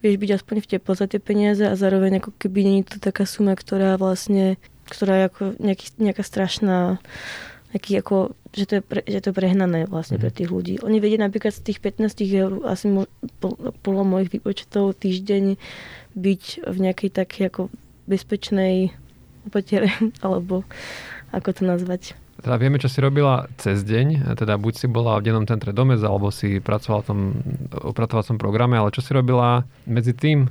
vieš 0.00 0.16
byť 0.16 0.30
aspoň 0.40 0.56
v 0.64 0.70
teplo 0.72 0.92
za 0.96 1.06
tie 1.06 1.20
peniaze 1.20 1.62
a 1.68 1.76
zároveň 1.76 2.24
ako 2.24 2.32
keby 2.40 2.60
nie 2.64 2.76
je 2.80 2.96
to 2.96 3.12
taká 3.12 3.28
suma, 3.28 3.52
ktorá 3.52 4.00
vlastne, 4.00 4.56
ktorá 4.86 5.14
je 5.18 5.24
ako 5.28 5.42
nejaký, 5.58 5.86
nejaká 5.98 6.22
strašná 6.22 7.02
taký 7.76 8.00
ako, 8.00 8.32
že 8.56 8.64
to 8.64 8.72
je, 8.80 8.82
pre, 8.82 9.00
že 9.04 9.18
to 9.20 9.28
je 9.30 9.36
prehnané 9.36 9.84
vlastne 9.84 10.16
pre 10.16 10.32
mhm. 10.32 10.36
tých 10.40 10.48
ľudí. 10.48 10.74
Oni 10.80 10.96
vedia 11.02 11.20
napríklad 11.20 11.52
z 11.52 11.60
tých 11.60 11.78
15 11.84 12.16
eur 12.32 12.52
asi 12.64 12.88
mo, 12.88 13.04
podľa 13.84 14.04
mojich 14.06 14.32
výpočtov 14.32 14.96
týždeň 14.96 15.60
byť 16.16 16.42
v 16.64 16.76
nejakej 16.80 17.10
takej 17.12 17.42
ako 17.52 17.62
bezpečnej 18.08 18.96
opatere, 19.44 19.92
alebo 20.24 20.64
ako 21.34 21.48
to 21.52 21.62
nazvať. 21.68 22.16
Teda 22.36 22.60
vieme, 22.60 22.76
čo 22.76 22.92
si 22.92 23.00
robila 23.00 23.48
cez 23.56 23.80
deň, 23.80 24.36
teda 24.36 24.60
buď 24.60 24.72
si 24.76 24.86
bola 24.92 25.16
v 25.16 25.24
dennom 25.24 25.48
centre 25.48 25.72
Domez, 25.72 26.04
alebo 26.04 26.28
si 26.28 26.60
pracovala 26.60 27.00
v 27.02 27.08
tom 27.08 27.20
opratovacom 27.72 28.36
programe, 28.36 28.76
ale 28.76 28.92
čo 28.92 29.00
si 29.00 29.16
robila 29.16 29.64
medzi 29.88 30.12
tým, 30.12 30.44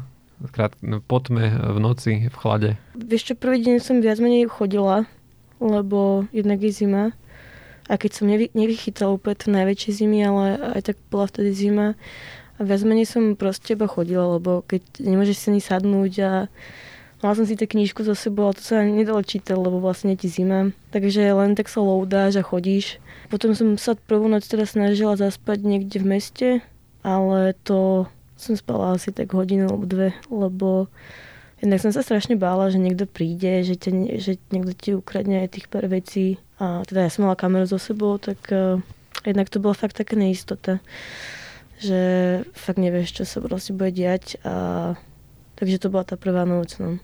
krát, 0.51 0.75
po 1.08 1.18
tme, 1.20 1.51
v 1.51 1.77
noci, 1.80 2.27
v 2.27 2.36
chlade? 2.36 2.70
Vieš 2.96 3.32
čo, 3.32 3.34
prvý 3.36 3.63
deň 3.63 3.75
som 3.80 4.04
viac 4.04 4.20
menej 4.20 4.51
chodila, 4.51 5.08
lebo 5.60 6.27
jednak 6.36 6.60
je 6.62 6.72
zima. 6.72 7.15
A 7.86 8.01
keď 8.01 8.12
som 8.18 8.25
nevy, 8.25 8.50
nevychytala 8.58 9.13
úplne 9.13 9.38
to 9.38 9.48
najväčšie 9.54 9.92
zimy, 10.01 10.20
ale 10.25 10.58
aj 10.80 10.82
tak 10.94 10.98
bola 11.13 11.30
vtedy 11.30 11.54
zima. 11.54 11.88
A 12.58 12.65
viac 12.65 12.82
menej 12.82 13.06
som 13.06 13.38
proste 13.38 13.77
iba 13.77 13.86
chodila, 13.86 14.39
lebo 14.39 14.65
keď 14.65 14.82
nemôžeš 15.04 15.38
si 15.38 15.46
ani 15.54 15.62
sadnúť 15.62 16.13
a 16.25 16.32
Mala 17.24 17.42
som 17.42 17.50
si 17.50 17.58
tú 17.58 17.65
knižku 17.65 18.06
zo 18.06 18.13
sebou, 18.13 18.51
ale 18.51 18.60
to 18.60 18.62
sa 18.62 18.86
nedalo 18.86 19.24
čítať, 19.24 19.58
lebo 19.58 19.82
vlastne 19.82 20.13
ti 20.13 20.30
zima. 20.30 20.70
Takže 20.94 21.25
len 21.34 21.58
tak 21.58 21.72
sa 21.72 21.82
loudáš 21.82 22.38
a 22.38 22.46
chodíš. 22.46 23.01
Potom 23.34 23.58
som 23.58 23.80
sa 23.82 23.98
prvú 23.98 24.30
noc 24.30 24.46
teda 24.46 24.70
snažila 24.70 25.18
zaspať 25.18 25.65
niekde 25.65 26.04
v 26.04 26.06
meste, 26.06 26.50
ale 27.01 27.58
to 27.65 28.06
som 28.36 28.54
spala 28.56 28.96
asi 28.96 29.15
tak 29.15 29.32
hodinu 29.32 29.72
alebo 29.72 29.88
dve, 29.88 30.10
lebo 30.27 30.92
jednak 31.63 31.80
som 31.80 31.92
sa 31.96 32.04
strašne 32.04 32.36
bála, 32.36 32.68
že 32.70 32.80
niekto 32.80 33.08
príde, 33.08 33.63
že, 33.63 33.80
te, 33.80 33.92
že 34.20 34.38
niekto 34.51 34.72
ti 34.75 34.89
ukradne 34.92 35.44
aj 35.48 35.56
tých 35.56 35.68
pár 35.72 35.88
vecí. 35.88 36.38
A 36.60 36.84
teda 36.84 37.08
ja 37.08 37.12
som 37.12 37.27
mala 37.27 37.39
kameru 37.39 37.68
so 37.68 37.80
sebou, 37.80 38.20
tak 38.20 38.39
uh, 38.51 38.80
jednak 39.24 39.48
to 39.48 39.63
bola 39.63 39.75
fakt 39.75 39.96
taká 39.98 40.20
neistota, 40.20 40.84
že 41.80 42.00
fakt 42.56 42.80
nevieš, 42.80 43.22
čo 43.22 43.24
sa 43.24 43.39
proste 43.44 43.75
bude 43.75 43.92
diať. 43.92 44.39
A, 44.44 44.96
takže 45.60 45.82
to 45.82 45.88
bola 45.92 46.08
tá 46.08 46.15
prvá 46.15 46.44
noc. 46.48 46.80
No. 46.80 47.00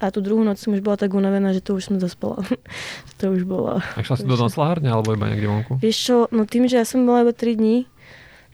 A 0.00 0.08
tú 0.08 0.24
druhú 0.24 0.40
noc 0.40 0.56
som 0.56 0.72
už 0.72 0.80
bola 0.80 0.96
tak 0.96 1.12
unavená, 1.12 1.52
že 1.52 1.60
to 1.60 1.76
už 1.76 1.92
som 1.92 1.96
zaspala. 2.00 2.40
to 3.20 3.32
už 3.32 3.44
bola. 3.44 3.84
A 3.96 4.00
šla 4.00 4.16
si 4.20 4.24
do 4.24 4.36
noclahárne 4.40 4.88
alebo 4.88 5.12
iba 5.12 5.28
niekde 5.28 5.48
vonku? 5.48 5.72
Vieš 5.80 5.96
čo, 5.96 6.16
no 6.32 6.48
tým, 6.48 6.68
že 6.68 6.80
ja 6.80 6.86
som 6.88 7.04
bola 7.04 7.28
iba 7.28 7.32
3 7.36 7.60
dní, 7.60 7.84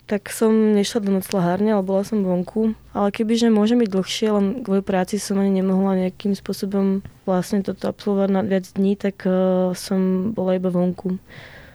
tak 0.07 0.31
som 0.31 0.55
nešla 0.55 1.03
do 1.03 1.11
noclahárne, 1.19 1.75
ale 1.75 1.83
bola 1.83 2.07
som 2.07 2.23
vonku. 2.23 2.79
Ale 2.95 3.11
kebyže 3.11 3.51
môže 3.51 3.75
byť 3.75 3.91
dlhšie, 3.91 4.29
len 4.31 4.47
kvôli 4.63 4.79
práci 4.79 5.19
som 5.19 5.43
ani 5.43 5.59
nemohla 5.59 6.07
nejakým 6.07 6.39
spôsobom 6.39 7.03
vlastne 7.27 7.67
toto 7.67 7.91
absolvovať 7.91 8.31
na 8.31 8.43
viac 8.47 8.71
dní, 8.71 8.95
tak 8.95 9.27
uh, 9.27 9.75
som 9.75 10.31
bola 10.31 10.55
iba 10.63 10.71
vonku. 10.71 11.19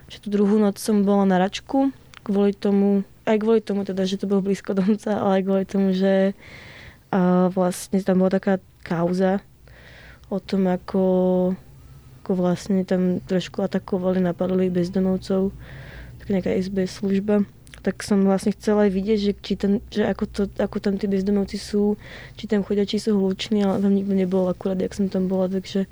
Že 0.08 0.18
tú 0.24 0.28
druhú 0.32 0.56
noc 0.64 0.80
som 0.80 1.04
bola 1.04 1.28
na 1.28 1.44
račku, 1.44 1.92
kvôli 2.24 2.56
tomu, 2.56 3.04
aj 3.28 3.36
kvôli 3.36 3.60
tomu 3.60 3.84
teda, 3.84 4.08
že 4.08 4.16
to 4.16 4.32
bolo 4.32 4.48
blízko 4.48 4.72
domca, 4.80 5.12
ale 5.12 5.44
aj 5.44 5.44
kvôli 5.44 5.66
tomu, 5.68 5.92
že 5.92 6.32
uh, 6.32 7.52
vlastne 7.52 8.00
tam 8.00 8.24
bola 8.24 8.40
taká 8.40 8.64
kauza, 8.88 9.44
o 10.32 10.40
tom, 10.40 10.72
ako, 10.72 11.04
ako 12.24 12.32
vlastne 12.40 12.88
tam 12.88 13.20
trošku 13.20 13.60
atakovali, 13.60 14.24
napadli 14.24 14.72
bezdomovcov, 14.72 15.52
tak 16.24 16.28
nejaká 16.32 16.56
SBS 16.56 17.04
služba. 17.04 17.44
Tak 17.82 18.06
som 18.06 18.22
vlastne 18.22 18.54
chcela 18.54 18.86
aj 18.86 18.92
vidieť, 18.94 19.20
že, 19.20 19.34
či 19.42 19.54
tam, 19.58 19.82
že 19.90 20.06
ako, 20.06 20.24
to, 20.30 20.44
ako 20.62 20.78
tam 20.78 21.02
tí 21.02 21.10
bezdomovci 21.10 21.58
sú, 21.58 21.98
či 22.38 22.46
tam 22.46 22.62
chodia, 22.62 22.86
či 22.86 23.02
sú 23.02 23.18
hluční, 23.18 23.66
ale 23.66 23.82
tam 23.82 23.94
nikto 23.94 24.14
nebol 24.14 24.46
akurát, 24.46 24.78
jak 24.78 24.94
som 24.94 25.10
tam 25.10 25.26
bola, 25.26 25.50
takže 25.50 25.90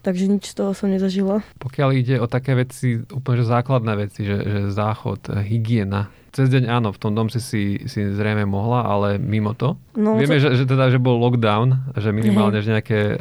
Takže 0.00 0.32
nič 0.32 0.48
z 0.48 0.56
toho 0.56 0.72
som 0.72 0.88
nezažila. 0.88 1.44
Pokiaľ 1.60 1.88
ide 1.92 2.16
o 2.16 2.24
také 2.24 2.56
veci, 2.56 3.04
úplne 3.12 3.44
že 3.44 3.52
základné 3.52 3.92
veci, 4.00 4.24
že, 4.24 4.36
že 4.40 4.60
záchod, 4.72 5.28
hygiena, 5.44 6.08
cez 6.30 6.46
deň 6.48 6.64
áno, 6.70 6.88
v 6.94 6.98
tom 6.98 7.12
dom 7.12 7.26
si, 7.28 7.42
si, 7.42 7.62
si 7.84 8.00
zrejme 8.00 8.46
mohla, 8.46 8.86
ale 8.86 9.18
mimo 9.18 9.52
to. 9.52 9.76
No, 9.98 10.16
Vieme, 10.16 10.38
to... 10.38 10.46
Že, 10.46 10.50
že, 10.62 10.64
teda, 10.64 10.88
že 10.88 11.02
bol 11.02 11.18
lockdown, 11.18 11.92
že 11.98 12.14
minimálne 12.14 12.62
že 12.62 12.70
nejaké 12.70 13.00
e, 13.12 13.16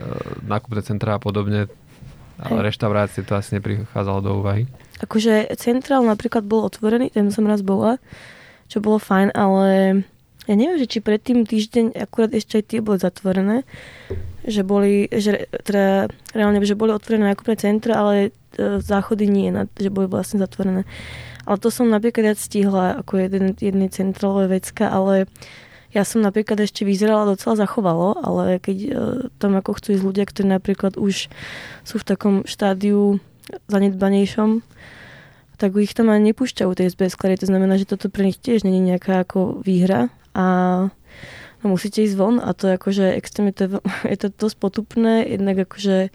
nákupné 0.46 0.82
centrá 0.86 1.18
a 1.18 1.22
podobne, 1.22 1.68
ale 2.40 2.60
reštaurácie 2.64 3.26
to 3.26 3.36
asi 3.36 3.58
neprichádzalo 3.58 4.20
do 4.22 4.32
úvahy. 4.40 4.70
Akože 5.00 5.48
centrál 5.56 6.04
napríklad 6.04 6.44
bol 6.44 6.68
otvorený, 6.68 7.12
ten 7.12 7.32
som 7.32 7.48
raz 7.48 7.64
bola, 7.64 7.98
čo 8.68 8.84
bolo 8.84 9.00
fajn, 9.00 9.32
ale 9.34 9.68
ja 10.50 10.54
neviem, 10.58 10.82
že 10.82 10.90
či 10.90 11.00
predtým 11.00 11.46
týždeň 11.46 11.94
akurát 11.94 12.34
ešte 12.34 12.60
aj 12.60 12.64
tie 12.68 12.80
boli 12.82 12.98
zatvorené, 12.98 13.64
že 14.44 14.66
boli, 14.66 15.06
že 15.14 15.46
teda 15.64 16.10
reálne, 16.34 16.58
že 16.66 16.74
boli 16.74 16.90
otvorené 16.90 17.32
nákupné 17.32 17.56
centra, 17.60 18.02
ale 18.02 18.14
e, 18.58 18.82
záchody 18.82 19.30
nie, 19.30 19.54
že 19.78 19.94
boli 19.94 20.10
vlastne 20.10 20.42
zatvorené. 20.42 20.90
Ale 21.46 21.58
to 21.62 21.70
som 21.70 21.90
napríklad 21.90 22.34
ja 22.34 22.36
stihla 22.36 23.02
ako 23.06 23.30
jeden, 23.30 23.54
jednej 23.62 23.90
centrálové 23.94 24.58
vecka, 24.60 24.90
ale 24.90 25.30
ja 25.90 26.06
som 26.06 26.22
napríklad 26.22 26.62
ešte 26.62 26.86
vyzerala 26.86 27.26
docela 27.26 27.58
zachovalo, 27.58 28.22
ale 28.22 28.62
keď 28.62 28.78
uh, 28.78 28.94
tam 29.42 29.58
ako 29.58 29.82
chcú 29.82 29.98
ísť 29.98 30.06
ľudia, 30.06 30.26
ktorí 30.30 30.46
napríklad 30.46 30.94
už 31.02 31.30
sú 31.82 31.96
v 31.98 32.06
takom 32.06 32.36
štádiu 32.46 33.18
zanedbanejšom, 33.68 34.62
tak 35.60 35.76
ich 35.76 35.92
tam 35.92 36.08
ani 36.08 36.32
nepúšťajú 36.32 36.72
tie 36.72 36.88
SBS. 36.88 37.20
To 37.20 37.48
znamená, 37.50 37.76
že 37.76 37.90
toto 37.90 38.08
pre 38.08 38.26
nich 38.28 38.40
tiež 38.40 38.64
není 38.64 38.80
nejaká 38.80 39.28
ako 39.28 39.60
výhra 39.66 40.08
a 40.32 40.46
no, 41.62 41.66
musíte 41.76 42.06
ísť 42.06 42.16
von 42.16 42.40
a 42.40 42.56
to 42.56 42.72
akože 42.72 43.18
extrémne, 43.20 43.52
to 43.52 43.68
je, 43.68 43.70
je 44.16 44.18
to 44.18 44.28
dosť 44.32 44.56
potupné, 44.58 45.28
jednak 45.28 45.60
akože 45.68 46.14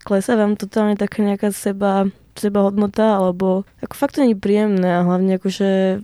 klesá 0.00 0.32
vám 0.38 0.56
totálne 0.56 0.96
taká 0.96 1.20
nejaká 1.20 1.52
seba 1.52 2.08
seba 2.40 2.64
hodnota, 2.64 3.20
alebo 3.20 3.68
ako 3.84 3.94
fakt 3.94 4.16
to 4.16 4.24
nie 4.24 4.32
je 4.32 4.40
príjemné 4.40 4.88
a 4.88 5.04
hlavne 5.04 5.36
akože 5.36 6.00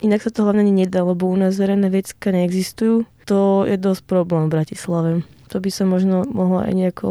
inak 0.00 0.20
sa 0.24 0.32
to 0.32 0.48
hlavne 0.48 0.64
ani 0.64 0.86
nedá, 0.86 1.04
lebo 1.04 1.28
u 1.28 1.36
nás 1.36 1.60
verejné 1.60 1.92
vecka 1.92 2.32
neexistujú. 2.32 3.04
To 3.28 3.68
je 3.68 3.76
dosť 3.76 4.02
problém 4.08 4.48
v 4.48 4.54
Bratislave. 4.56 5.10
To 5.52 5.60
by 5.60 5.70
sa 5.70 5.84
možno 5.84 6.24
mohlo 6.24 6.64
aj 6.64 6.72
nejako 6.72 7.08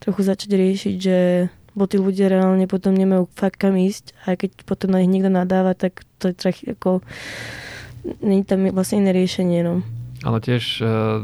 trochu 0.00 0.20
začať 0.24 0.50
riešiť, 0.56 0.94
že 0.96 1.18
bo 1.76 1.84
tí 1.84 2.00
ľudia 2.00 2.32
reálne 2.32 2.64
potom 2.64 2.96
nemajú 2.96 3.28
fakt 3.36 3.60
kam 3.60 3.76
ísť 3.76 4.16
a 4.24 4.34
keď 4.34 4.64
potom 4.64 4.96
na 4.96 5.04
nich 5.04 5.12
niekto 5.12 5.28
nadáva, 5.28 5.76
tak 5.76 6.02
to 6.16 6.32
je 6.32 6.34
trochu 6.34 6.64
ako 6.72 7.04
není 8.24 8.42
tam 8.48 8.64
vlastne 8.72 9.04
iné 9.04 9.12
riešenie. 9.12 9.60
No 9.60 9.84
ale 10.24 10.42
tiež 10.42 10.82
uh, 10.82 11.22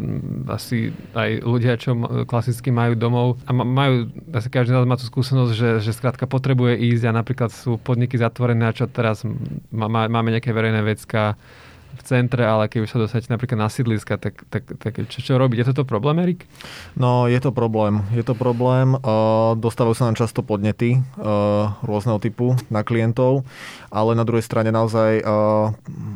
asi 0.52 0.94
aj 1.16 1.42
ľudia, 1.42 1.74
čo 1.80 1.96
klasicky 2.22 2.70
majú 2.70 2.94
domov 2.94 3.40
a 3.48 3.50
majú, 3.50 4.12
asi 4.30 4.46
každý 4.46 4.70
z 4.70 4.76
nás 4.78 4.86
má 4.86 4.94
tú 4.94 5.08
skúsenosť, 5.08 5.52
že, 5.56 5.70
že 5.82 5.90
skrátka 5.90 6.30
potrebuje 6.30 6.78
ísť 6.92 7.10
a 7.10 7.16
napríklad 7.16 7.50
sú 7.50 7.82
podniky 7.82 8.14
zatvorené 8.14 8.68
a 8.68 8.76
čo 8.76 8.86
teraz 8.86 9.26
má, 9.72 9.88
máme 9.88 10.36
nejaké 10.36 10.54
verejné 10.54 10.86
vecka, 10.86 11.34
v 11.92 12.02
centre, 12.02 12.42
ale 12.42 12.66
keď 12.66 12.88
sa 12.88 12.98
dostanete 13.00 13.28
napríklad 13.28 13.58
na 13.60 13.68
sídliska, 13.68 14.16
tak, 14.16 14.44
tak, 14.48 14.64
tak 14.80 14.92
čo, 15.12 15.20
čo 15.20 15.32
robiť? 15.36 15.62
Je 15.62 15.68
toto 15.72 15.84
problém, 15.84 16.20
Erik? 16.24 16.48
No, 16.96 17.28
je 17.28 17.36
to 17.38 17.52
problém. 17.52 18.00
Je 18.16 18.24
to 18.24 18.32
problém. 18.32 18.96
Uh, 19.00 19.52
dostávajú 19.56 19.94
sa 19.96 20.08
nám 20.08 20.16
často 20.16 20.40
podnety 20.40 20.98
uh, 20.98 21.76
rôzneho 21.84 22.16
typu 22.18 22.56
na 22.72 22.80
klientov, 22.80 23.44
ale 23.92 24.16
na 24.16 24.24
druhej 24.24 24.44
strane 24.44 24.72
naozaj 24.72 25.20
uh, 25.22 25.72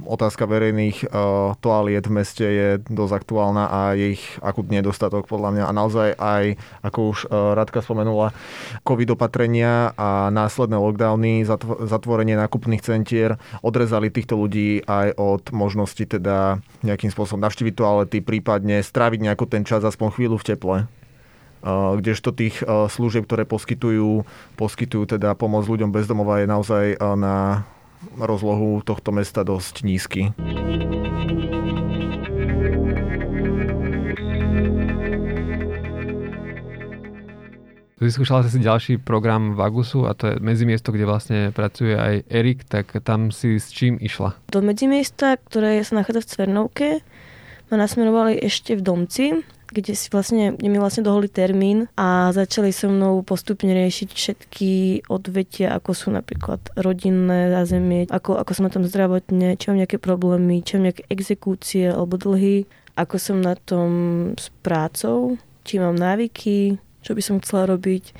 otázka 0.06 0.46
verejných 0.46 1.10
uh, 1.10 1.58
toaliet 1.58 2.06
v 2.06 2.16
meste 2.22 2.46
je 2.46 2.68
dosť 2.86 3.12
aktuálna 3.26 3.64
a 3.66 3.80
je 3.98 4.14
ich 4.14 4.24
akutne 4.38 4.80
nedostatok 4.80 5.26
podľa 5.26 5.50
mňa. 5.52 5.64
A 5.66 5.72
naozaj 5.74 6.08
aj, 6.14 6.44
ako 6.86 6.98
už 7.10 7.18
uh, 7.26 7.58
Radka 7.58 7.82
spomenula, 7.82 8.30
covid 8.86 9.18
opatrenia 9.18 9.90
a 9.98 10.30
následné 10.30 10.78
lockdowny, 10.78 11.42
zatv- 11.42 11.84
zatvorenie 11.84 12.38
nákupných 12.38 12.86
centier 12.86 13.36
odrezali 13.60 14.08
týchto 14.08 14.38
ľudí 14.38 14.86
aj 14.86 15.18
od 15.18 15.50
možnosti 15.50 16.06
teda 16.06 16.62
nejakým 16.86 17.10
spôsobom 17.10 17.42
navštíviť 17.42 17.74
toalety, 17.74 18.22
prípadne 18.22 18.80
stráviť 18.80 19.20
nejako 19.26 19.44
ten 19.50 19.66
čas 19.66 19.82
aspoň 19.82 20.08
chvíľu 20.14 20.38
v 20.38 20.48
teple 20.54 20.78
kdežto 21.66 22.30
tých 22.30 22.62
služieb, 22.62 23.26
ktoré 23.26 23.42
poskytujú, 23.42 24.22
poskytujú 24.54 25.18
teda 25.18 25.34
pomoc 25.34 25.66
ľuďom 25.66 25.90
bezdomova 25.90 26.38
je 26.38 26.46
naozaj 26.46 26.84
na 27.18 27.66
rozlohu 28.16 28.80
tohto 28.84 29.12
mesta 29.12 29.44
dosť 29.44 29.74
nízky. 29.84 30.32
Vyskúšala 37.96 38.44
si 38.44 38.60
ďalší 38.60 39.00
program 39.00 39.56
v 39.56 39.64
Agusu 39.64 40.04
a 40.04 40.12
to 40.12 40.28
je 40.28 40.34
medzimiesto, 40.44 40.92
kde 40.92 41.08
vlastne 41.08 41.38
pracuje 41.48 41.96
aj 41.96 42.28
Erik, 42.28 42.68
tak 42.68 42.92
tam 43.00 43.32
si 43.32 43.56
s 43.56 43.72
čím 43.72 43.96
išla? 43.96 44.36
Do 44.52 44.60
medzimiesta, 44.60 45.40
ktoré 45.40 45.80
sa 45.80 46.04
nachádza 46.04 46.20
v 46.20 46.28
Cvernovke, 46.28 46.88
ma 47.72 47.76
nasmerovali 47.80 48.36
ešte 48.36 48.76
v 48.76 48.84
Domci 48.84 49.26
kde 49.66 49.92
si 49.98 50.06
vlastne, 50.08 50.54
kde 50.54 50.68
mi 50.70 50.78
vlastne 50.78 51.02
doholi 51.02 51.26
termín 51.26 51.90
a 51.98 52.30
začali 52.30 52.70
so 52.70 52.86
mnou 52.86 53.22
postupne 53.26 53.70
riešiť 53.74 54.08
všetky 54.14 54.70
odvetia, 55.10 55.74
ako 55.74 55.90
sú 55.92 56.08
napríklad 56.14 56.62
rodinné 56.78 57.50
zázemie, 57.50 58.06
ako, 58.08 58.38
ako 58.38 58.50
som 58.54 58.64
na 58.66 58.72
tom 58.72 58.86
zdravotne, 58.86 59.58
či 59.58 59.70
mám 59.70 59.82
nejaké 59.82 59.98
problémy, 59.98 60.62
či 60.62 60.78
mám 60.78 60.90
nejaké 60.90 61.04
exekúcie 61.10 61.90
alebo 61.90 62.14
dlhy, 62.14 62.64
ako 62.96 63.16
som 63.20 63.38
na 63.42 63.54
tom 63.58 63.90
s 64.38 64.48
prácou, 64.64 65.36
či 65.66 65.82
mám 65.82 65.98
návyky, 65.98 66.78
čo 67.04 67.12
by 67.12 67.22
som 67.22 67.42
chcela 67.42 67.68
robiť. 67.68 68.14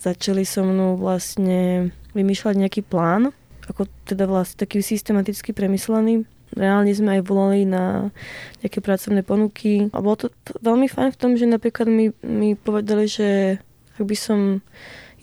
Začali 0.00 0.42
so 0.46 0.64
mnou 0.64 0.96
vlastne 0.96 1.92
vymýšľať 2.14 2.54
nejaký 2.60 2.82
plán, 2.86 3.34
ako 3.68 3.88
teda 4.04 4.28
vlastne 4.28 4.64
taký 4.64 4.84
systematicky 4.84 5.56
premyslený. 5.56 6.28
Reálne 6.54 6.94
sme 6.94 7.18
aj 7.18 7.22
volali 7.26 7.66
na 7.66 8.14
nejaké 8.62 8.78
pracovné 8.78 9.26
ponuky 9.26 9.90
a 9.90 9.98
bolo 9.98 10.16
to 10.16 10.26
veľmi 10.62 10.86
fajn 10.86 11.10
v 11.12 11.20
tom, 11.20 11.34
že 11.34 11.50
napríklad 11.50 11.90
mi, 11.90 12.14
mi 12.22 12.54
povedali, 12.54 13.10
že 13.10 13.58
ak 13.98 14.02
by 14.06 14.16
som 14.18 14.40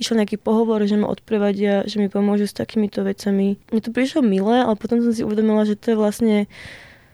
išiel 0.02 0.18
nejaký 0.18 0.42
pohovor, 0.42 0.82
že 0.90 0.98
ma 0.98 1.08
odprevadia, 1.08 1.86
že 1.86 2.02
mi 2.02 2.10
pomôžu 2.10 2.50
s 2.50 2.58
takýmito 2.58 3.06
vecami. 3.06 3.62
Mne 3.70 3.82
to 3.86 3.94
prišlo 3.94 4.26
milé, 4.26 4.66
ale 4.66 4.74
potom 4.74 4.98
som 5.06 5.14
si 5.14 5.22
uvedomila, 5.22 5.62
že 5.62 5.78
to 5.78 5.94
je 5.94 6.02
vlastne 6.02 6.36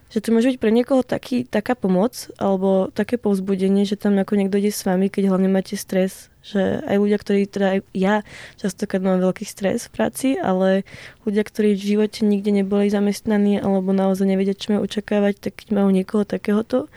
že 0.07 0.23
to 0.23 0.31
môže 0.31 0.55
byť 0.55 0.59
pre 0.59 0.71
niekoho 0.71 1.03
taký, 1.03 1.43
taká 1.43 1.75
pomoc 1.75 2.31
alebo 2.39 2.87
také 2.95 3.19
povzbudenie, 3.19 3.83
že 3.83 3.99
tam 3.99 4.15
ako 4.15 4.39
niekto 4.39 4.55
ide 4.55 4.71
s 4.71 4.87
vami, 4.87 5.11
keď 5.11 5.35
hlavne 5.35 5.51
máte 5.51 5.75
stres, 5.75 6.31
že 6.47 6.79
aj 6.87 6.95
ľudia, 6.95 7.17
ktorí, 7.19 7.39
teda 7.43 7.67
aj 7.75 7.79
ja 7.91 8.15
častokrát 8.55 9.03
mám 9.03 9.19
veľký 9.19 9.43
stres 9.43 9.91
v 9.91 9.93
práci, 9.99 10.27
ale 10.39 10.87
ľudia, 11.27 11.43
ktorí 11.43 11.75
v 11.75 11.87
živote 11.97 12.23
nikde 12.23 12.55
neboli 12.55 12.87
zamestnaní 12.87 13.59
alebo 13.59 13.91
naozaj 13.91 14.23
nevedia, 14.23 14.55
čo 14.55 14.71
majú 14.71 14.87
očakávať, 14.87 15.43
tak 15.43 15.59
keď 15.59 15.75
majú 15.75 15.91
niekoho 15.91 16.23
takéhoto, 16.23 16.87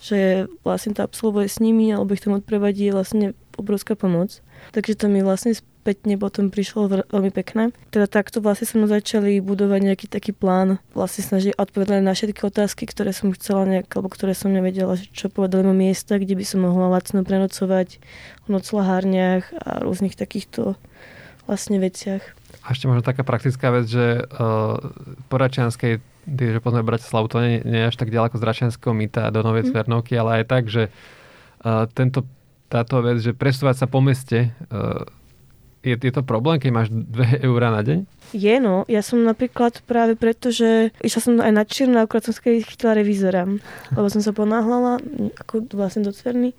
že 0.00 0.48
vlastne 0.64 0.96
to 0.96 1.04
absolvuje 1.04 1.52
s 1.52 1.60
nimi 1.60 1.92
alebo 1.92 2.16
ich 2.16 2.24
tam 2.24 2.40
odprevadí, 2.40 2.88
je 2.88 2.96
vlastne 2.96 3.26
obrovská 3.60 3.92
pomoc. 3.92 4.40
Takže 4.72 4.96
to 4.96 5.12
mi 5.12 5.20
vlastne 5.20 5.52
spätne 5.84 6.16
potom 6.16 6.48
prišlo 6.48 7.12
veľmi 7.12 7.28
pekné. 7.28 7.76
Teda 7.92 8.08
takto 8.08 8.40
vlastne 8.40 8.64
sme 8.64 8.88
začali 8.88 9.36
budovať 9.44 9.80
nejaký 9.84 10.06
taký 10.08 10.32
plán, 10.32 10.80
vlastne 10.96 11.20
snažiť 11.20 11.60
odpovedať 11.60 12.00
na 12.00 12.16
všetky 12.16 12.40
otázky, 12.40 12.88
ktoré 12.88 13.12
som 13.12 13.28
chcela 13.36 13.68
nejak, 13.68 13.92
alebo 13.92 14.08
ktoré 14.08 14.32
som 14.32 14.48
nevedela, 14.48 14.96
že 14.96 15.12
čo 15.12 15.28
povedali 15.28 15.68
mu 15.68 15.76
miesta, 15.76 16.16
kde 16.16 16.40
by 16.40 16.44
som 16.48 16.64
mohla 16.64 16.88
lacno 16.88 17.20
prenocovať 17.20 18.00
v 18.00 18.48
noclahárniach 18.48 19.52
a 19.60 19.84
rôznych 19.84 20.16
takýchto 20.16 20.80
vlastne 21.44 21.76
veciach. 21.76 22.24
A 22.64 22.72
ešte 22.72 22.88
možno 22.88 23.04
taká 23.04 23.20
praktická 23.20 23.68
vec, 23.68 23.84
že 23.84 24.24
uh, 24.24 24.80
po 25.28 25.36
Račianskej, 25.36 26.00
že 26.24 26.60
poznáme 26.64 26.88
Bratislavu, 26.88 27.28
to 27.28 27.44
nie, 27.44 27.60
nie 27.60 27.84
je 27.84 27.88
až 27.92 27.96
tak 28.00 28.08
ďaleko 28.08 28.40
z 28.40 28.46
Račianského 28.48 28.96
mýta 28.96 29.28
do 29.28 29.44
Novej 29.44 29.68
mm. 29.68 29.76
Cvernovky, 29.76 30.16
ale 30.16 30.40
aj 30.40 30.44
tak, 30.48 30.72
že 30.72 30.88
uh, 30.88 31.84
tento, 31.92 32.24
táto 32.72 33.04
vec, 33.04 33.20
že 33.20 33.36
presúvať 33.36 33.84
sa 33.84 33.86
po 33.86 34.00
meste 34.00 34.56
uh, 34.72 35.04
je, 35.84 35.94
je 36.00 36.12
to 36.12 36.24
problém, 36.24 36.56
keď 36.56 36.70
máš 36.72 36.88
2 36.88 37.44
eurá 37.44 37.68
na 37.68 37.84
deň? 37.84 38.08
Je, 38.32 38.54
no. 38.58 38.88
Ja 38.88 39.04
som 39.04 39.20
napríklad 39.22 39.84
práve 39.84 40.16
preto, 40.16 40.48
že 40.48 40.90
išla 41.04 41.20
som 41.20 41.32
aj 41.38 41.52
na 41.52 41.64
čierno, 41.68 42.00
akurát 42.00 42.24
som 42.24 42.34
chytila 42.34 42.96
revizora, 42.96 43.44
lebo 43.92 44.08
som 44.08 44.24
sa 44.24 44.32
ponáhľala 44.32 44.98
ako 45.38 45.68
vlastne 45.76 46.02
do 46.02 46.10
Cverny. 46.10 46.56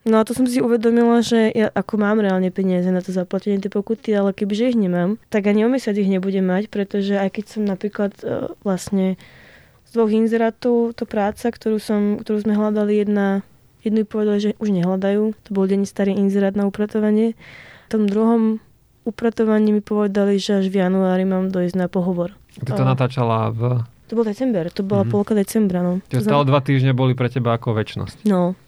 No 0.00 0.20
a 0.20 0.24
to 0.24 0.32
som 0.32 0.48
si 0.48 0.64
uvedomila, 0.64 1.20
že 1.20 1.52
ja 1.52 1.68
ako 1.70 2.00
mám 2.00 2.24
reálne 2.24 2.48
peniaze 2.48 2.88
na 2.88 3.04
to 3.04 3.12
zaplatenie 3.12 3.60
tie 3.60 3.68
pokuty, 3.68 4.16
ale 4.16 4.32
kebyže 4.32 4.72
ich 4.72 4.78
nemám, 4.80 5.20
tak 5.28 5.44
ani 5.44 5.64
o 5.64 5.68
mesiac 5.68 5.92
ich 5.92 6.08
nebudem 6.08 6.44
mať, 6.48 6.72
pretože 6.72 7.20
aj 7.20 7.28
keď 7.36 7.44
som 7.44 7.62
napríklad 7.68 8.12
uh, 8.24 8.48
vlastne 8.64 9.20
z 9.84 9.90
dvoch 9.92 10.08
inzerátov, 10.08 10.96
to 10.96 11.04
práca, 11.04 11.52
ktorú, 11.52 11.76
som, 11.76 12.16
ktorú 12.16 12.48
sme 12.48 12.56
hľadali, 12.56 13.04
jedna, 13.04 13.44
jednu 13.84 14.08
povedali, 14.08 14.38
že 14.40 14.50
už 14.56 14.72
nehľadajú. 14.72 15.36
To 15.36 15.50
bol 15.52 15.68
deň 15.68 15.84
starý 15.84 16.16
inzerát 16.16 16.56
na 16.56 16.64
upratovanie 16.64 17.36
tom 17.90 18.06
druhom 18.06 18.62
upratovaní 19.02 19.74
mi 19.74 19.82
povedali, 19.82 20.38
že 20.38 20.62
až 20.62 20.70
v 20.70 20.86
januári 20.86 21.26
mám 21.26 21.50
dojsť 21.50 21.74
na 21.74 21.90
pohovor. 21.90 22.38
Ty 22.62 22.78
to 22.78 22.84
natáčala 22.86 23.50
v... 23.50 23.82
To 24.10 24.18
bol 24.18 24.26
december, 24.26 24.66
to 24.70 24.82
bola 24.82 25.06
mm-hmm. 25.06 25.14
polka 25.14 25.32
decembra. 25.34 25.82
No. 25.82 26.02
Čiže 26.10 26.30
stále 26.30 26.46
dva 26.46 26.62
týždne 26.62 26.94
boli 26.94 27.14
pre 27.14 27.30
teba 27.30 27.54
ako 27.54 27.74
väčnosť. 27.74 28.26
No. 28.26 28.58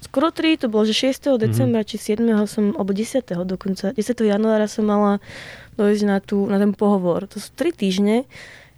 Skoro 0.00 0.32
tri, 0.32 0.56
to 0.56 0.72
bolo, 0.72 0.88
že 0.88 0.96
6. 1.12 1.28
Mhm. 1.28 1.40
decembra 1.40 1.84
mm-hmm. 1.84 2.00
či 2.00 2.44
7. 2.44 2.48
som, 2.48 2.64
alebo 2.76 2.92
10. 2.96 3.24
dokonca, 3.44 3.92
10. 3.92 4.00
januára 4.24 4.64
som 4.64 4.88
mala 4.88 5.20
dojsť 5.76 6.02
na, 6.08 6.18
tú, 6.24 6.48
na 6.48 6.56
ten 6.56 6.72
pohovor. 6.72 7.28
To 7.28 7.36
sú 7.36 7.52
tri 7.52 7.72
týždne, 7.72 8.24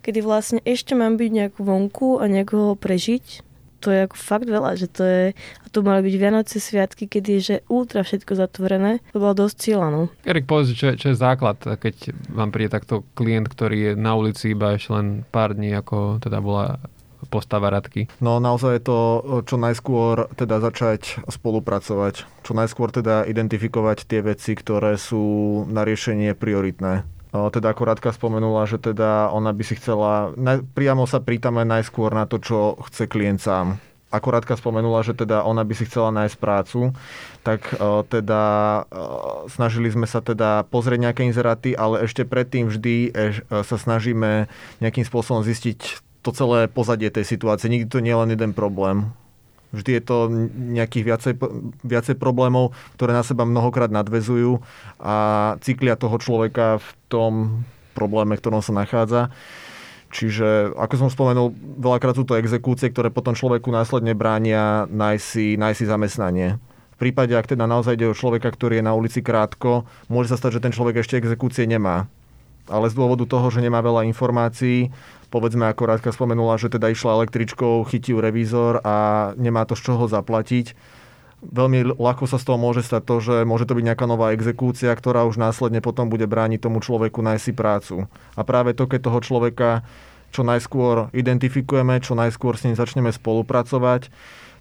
kedy 0.03 0.19
vlastne 0.23 0.59
ešte 0.67 0.99
mám 0.99 1.15
byť 1.15 1.31
nejakú 1.31 1.61
vonku 1.63 2.19
a 2.19 2.27
nejakého 2.27 2.75
prežiť 2.75 3.50
to 3.81 3.89
je 3.89 4.07
ako 4.07 4.17
fakt 4.21 4.47
veľa, 4.47 4.77
že 4.77 4.87
to 4.93 5.03
je, 5.03 5.25
a 5.33 5.67
to 5.73 5.81
mali 5.81 6.05
byť 6.05 6.15
Vianoce 6.21 6.61
sviatky, 6.61 7.09
kedy 7.09 7.31
je 7.41 7.43
že 7.43 7.57
ultra 7.73 8.05
všetko 8.05 8.37
zatvorené. 8.37 9.01
To 9.17 9.19
bolo 9.19 9.49
dosť 9.49 9.57
cieľa, 9.57 9.89
no. 9.89 10.03
Erik, 10.29 10.45
povedz, 10.45 10.77
čo, 10.77 10.93
čo 10.95 11.11
je 11.11 11.17
základ, 11.17 11.57
keď 11.57 12.13
vám 12.29 12.53
príde 12.53 12.71
takto 12.71 13.09
klient, 13.17 13.49
ktorý 13.49 13.77
je 13.81 13.93
na 13.97 14.13
ulici 14.15 14.53
iba 14.53 14.77
ešte 14.77 14.93
len 14.93 15.25
pár 15.33 15.57
dní, 15.57 15.73
ako 15.73 16.21
teda 16.21 16.39
bola 16.45 16.77
postava 17.29 17.71
radky? 17.71 18.11
No 18.19 18.41
naozaj 18.43 18.81
je 18.81 18.85
to 18.85 18.99
čo 19.47 19.57
najskôr 19.61 20.29
teda 20.35 20.59
začať 20.59 21.23
spolupracovať. 21.29 22.27
Čo 22.43 22.53
najskôr 22.57 22.91
teda 22.91 23.29
identifikovať 23.29 24.09
tie 24.09 24.21
veci, 24.25 24.57
ktoré 24.57 24.99
sú 24.99 25.65
na 25.71 25.87
riešenie 25.87 26.35
prioritné 26.35 27.07
teda 27.31 27.71
ako 27.71 27.83
Radka 27.87 28.11
spomenula, 28.11 28.67
že 28.67 28.83
teda 28.83 29.31
ona 29.31 29.55
by 29.55 29.63
si 29.63 29.79
chcela, 29.79 30.35
priamo 30.75 31.07
sa 31.07 31.23
prítame 31.23 31.63
najskôr 31.63 32.11
na 32.11 32.27
to, 32.27 32.43
čo 32.43 32.75
chce 32.91 33.07
klient 33.07 33.39
sám. 33.39 33.79
Ako 34.11 34.35
Radka 34.35 34.59
spomenula, 34.59 35.07
že 35.07 35.15
teda 35.15 35.47
ona 35.47 35.63
by 35.63 35.71
si 35.79 35.87
chcela 35.87 36.11
nájsť 36.11 36.37
prácu, 36.43 36.91
tak 37.47 37.71
teda 38.11 38.43
snažili 39.47 39.87
sme 39.95 40.11
sa 40.11 40.19
teda 40.19 40.67
pozrieť 40.67 40.99
nejaké 40.99 41.23
inzeráty, 41.23 41.79
ale 41.79 42.03
ešte 42.03 42.27
predtým 42.27 42.67
vždy 42.67 43.15
e, 43.15 43.39
sa 43.63 43.77
snažíme 43.79 44.51
nejakým 44.83 45.07
spôsobom 45.07 45.47
zistiť 45.47 46.03
to 46.27 46.31
celé 46.35 46.67
pozadie 46.67 47.07
tej 47.07 47.23
situácie. 47.23 47.71
Nikdy 47.71 47.87
to 47.87 48.03
nie 48.03 48.11
je 48.11 48.21
len 48.27 48.31
jeden 48.35 48.51
problém. 48.51 49.15
Vždy 49.71 49.91
je 49.99 50.03
to 50.03 50.17
nejakých 50.75 51.05
viacej, 51.07 51.35
viacej 51.87 52.17
problémov, 52.19 52.75
ktoré 52.99 53.15
na 53.15 53.23
seba 53.23 53.47
mnohokrát 53.47 53.91
nadvezujú 53.91 54.59
a 54.99 55.15
cyklia 55.63 55.95
toho 55.95 56.19
človeka 56.19 56.83
v 56.83 56.89
tom 57.07 57.33
probléme, 57.95 58.35
v 58.35 58.43
ktorom 58.43 58.63
sa 58.63 58.75
nachádza. 58.75 59.31
Čiže, 60.11 60.75
ako 60.75 60.95
som 61.07 61.09
spomenul, 61.11 61.55
veľakrát 61.79 62.19
sú 62.19 62.27
to 62.27 62.35
exekúcie, 62.35 62.91
ktoré 62.91 63.15
potom 63.15 63.31
človeku 63.31 63.71
následne 63.71 64.11
bránia 64.19 64.91
nájsť 64.91 65.27
si, 65.79 65.85
zamestnanie. 65.87 66.59
V 66.99 67.09
prípade, 67.09 67.33
ak 67.39 67.55
teda 67.55 67.71
naozaj 67.71 67.95
ide 67.95 68.11
o 68.11 68.19
človeka, 68.19 68.51
ktorý 68.51 68.83
je 68.83 68.89
na 68.91 68.93
ulici 68.93 69.23
krátko, 69.23 69.87
môže 70.11 70.35
sa 70.35 70.37
stať, 70.37 70.59
že 70.59 70.65
ten 70.67 70.75
človek 70.75 71.01
ešte 71.01 71.15
exekúcie 71.15 71.63
nemá. 71.65 72.11
Ale 72.67 72.91
z 72.91 72.99
dôvodu 72.99 73.23
toho, 73.23 73.55
že 73.55 73.63
nemá 73.63 73.79
veľa 73.87 74.03
informácií, 74.11 74.91
povedzme, 75.31 75.71
ako 75.71 75.87
Rádka 75.87 76.11
spomenula, 76.11 76.59
že 76.59 76.69
teda 76.69 76.91
išla 76.91 77.23
električkou, 77.23 77.87
chytí 77.87 78.13
revízor 78.13 78.83
a 78.83 79.31
nemá 79.39 79.65
to 79.65 79.79
z 79.79 79.91
čoho 79.91 80.11
zaplatiť. 80.11 80.75
Veľmi 81.41 81.97
ľahko 81.97 82.29
sa 82.29 82.37
z 82.37 82.45
toho 82.53 82.61
môže 82.61 82.85
stať 82.85 83.03
to, 83.09 83.17
že 83.25 83.37
môže 83.49 83.65
to 83.65 83.73
byť 83.73 83.85
nejaká 83.89 84.05
nová 84.05 84.37
exekúcia, 84.37 84.93
ktorá 84.93 85.25
už 85.25 85.41
následne 85.41 85.81
potom 85.81 86.13
bude 86.13 86.29
brániť 86.29 86.61
tomu 86.61 86.85
človeku 86.85 87.25
nájsť 87.25 87.45
si 87.49 87.53
prácu. 87.57 87.95
A 88.37 88.45
práve 88.45 88.77
to, 88.77 88.85
keď 88.85 89.09
toho 89.09 89.21
človeka 89.25 89.71
čo 90.31 90.45
najskôr 90.45 91.09
identifikujeme, 91.17 91.97
čo 92.05 92.13
najskôr 92.13 92.61
s 92.61 92.69
ním 92.69 92.77
začneme 92.77 93.11
spolupracovať, 93.11 94.13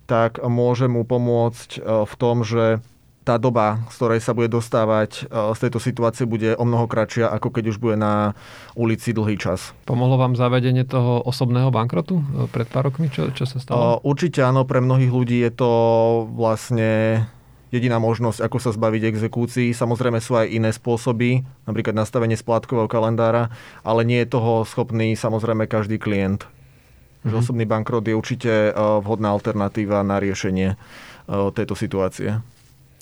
tak 0.09 0.41
môže 0.41 0.89
mu 0.89 1.05
pomôcť 1.05 1.69
e, 1.77 1.79
v 2.09 2.13
tom, 2.17 2.41
že 2.41 2.81
tá 3.29 3.37
doba, 3.37 3.85
z 3.93 3.95
ktorej 4.01 4.25
sa 4.25 4.33
bude 4.33 4.49
dostávať 4.49 5.29
e, 5.29 5.53
z 5.53 5.59
tejto 5.61 5.77
situácie, 5.77 6.25
bude 6.25 6.57
o 6.57 6.65
mnoho 6.65 6.89
kratšia, 6.89 7.29
ako 7.29 7.53
keď 7.53 7.63
už 7.69 7.77
bude 7.77 7.93
na 7.93 8.33
ulici 8.73 9.13
dlhý 9.13 9.37
čas. 9.37 9.77
Pomohlo 9.85 10.17
vám 10.17 10.33
zavedenie 10.33 10.81
toho 10.81 11.21
osobného 11.21 11.69
bankrotu 11.69 12.25
e, 12.25 12.49
pred 12.49 12.65
pár 12.65 12.89
rokmi? 12.89 13.13
Čo, 13.13 13.29
čo 13.29 13.45
sa 13.45 13.61
stalo? 13.61 13.77
E, 13.77 13.85
určite 14.01 14.41
áno, 14.41 14.65
pre 14.65 14.81
mnohých 14.81 15.13
ľudí 15.13 15.45
je 15.45 15.53
to 15.53 15.71
vlastne 16.33 17.21
jediná 17.69 18.01
možnosť, 18.01 18.41
ako 18.41 18.57
sa 18.57 18.73
zbaviť 18.73 19.13
exekúcií. 19.13 19.77
Samozrejme 19.77 20.17
sú 20.17 20.33
aj 20.33 20.49
iné 20.49 20.73
spôsoby, 20.73 21.45
napríklad 21.69 21.93
nastavenie 21.93 22.33
splátkového 22.33 22.89
kalendára, 22.89 23.53
ale 23.85 24.09
nie 24.09 24.25
je 24.25 24.33
toho 24.33 24.65
schopný 24.65 25.13
samozrejme 25.13 25.69
každý 25.69 26.01
klient. 26.01 26.49
Mm-hmm. 27.21 27.37
Osobný 27.37 27.69
bankrot 27.69 28.09
je 28.09 28.17
určite 28.17 28.73
vhodná 28.73 29.29
alternatíva 29.35 30.01
na 30.07 30.17
riešenie 30.23 30.79
tejto 31.29 31.75
situácie. 31.77 32.41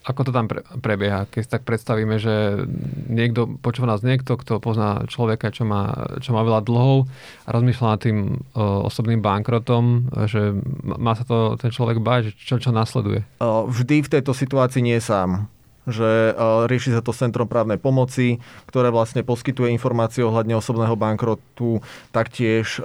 Ako 0.08 0.24
to 0.24 0.32
tam 0.32 0.48
pre, 0.48 0.63
prebieha? 0.80 1.28
Keď 1.28 1.41
si 1.43 1.52
tak 1.52 1.67
predstavíme, 1.67 2.15
že 2.15 2.63
niekto, 3.12 3.60
počúva 3.60 3.91
nás 3.91 4.00
niekto, 4.08 4.39
kto 4.39 4.63
pozná 4.63 5.04
človeka, 5.12 5.52
čo 5.52 5.67
má, 5.67 6.15
čo 6.24 6.32
má 6.32 6.48
veľa 6.48 6.63
dlhov 6.63 7.12
a 7.43 7.50
rozmýšľa 7.52 7.88
nad 7.91 8.00
tým 8.00 8.17
o, 8.56 8.88
osobným 8.88 9.20
bankrotom, 9.20 10.08
že 10.32 10.56
má 10.88 11.12
sa 11.12 11.28
to 11.28 11.60
ten 11.60 11.76
človek 11.76 12.00
báť, 12.00 12.32
čo, 12.39 12.56
čo 12.56 12.72
nasleduje? 12.72 13.28
Vždy 13.43 14.08
v 14.08 14.12
tejto 14.15 14.32
situácii 14.32 14.80
nie 14.80 14.96
sám. 15.04 15.52
že 15.88 16.36
rieši 16.67 17.00
sa 17.00 17.02
to 17.02 17.15
Centrom 17.15 17.48
právnej 17.48 17.80
pomoci, 17.80 18.43
ktoré 18.67 18.91
vlastne 18.91 19.24
poskytuje 19.24 19.72
informácie 19.72 20.20
ohľadne 20.20 20.60
osobného 20.60 21.00
bankrotu, 21.00 21.80
taktiež 22.12 22.84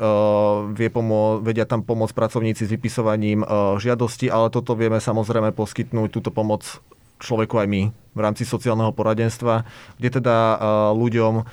vie 0.78 0.88
pomo- 0.88 1.42
vedia 1.42 1.66
tam 1.66 1.82
pomôcť 1.82 2.14
pracovníci 2.14 2.62
s 2.62 2.70
vypisovaním 2.70 3.42
žiadosti, 3.82 4.30
ale 4.30 4.54
toto 4.54 4.78
vieme 4.78 5.02
samozrejme 5.02 5.50
poskytnúť 5.50 6.08
túto 6.14 6.30
pomoc 6.30 6.78
človeku 7.22 7.62
aj 7.62 7.68
my 7.70 7.82
v 7.94 8.20
rámci 8.20 8.44
sociálneho 8.44 8.92
poradenstva, 8.92 9.64
kde 9.96 10.20
teda 10.20 10.36
ľuďom 10.92 11.46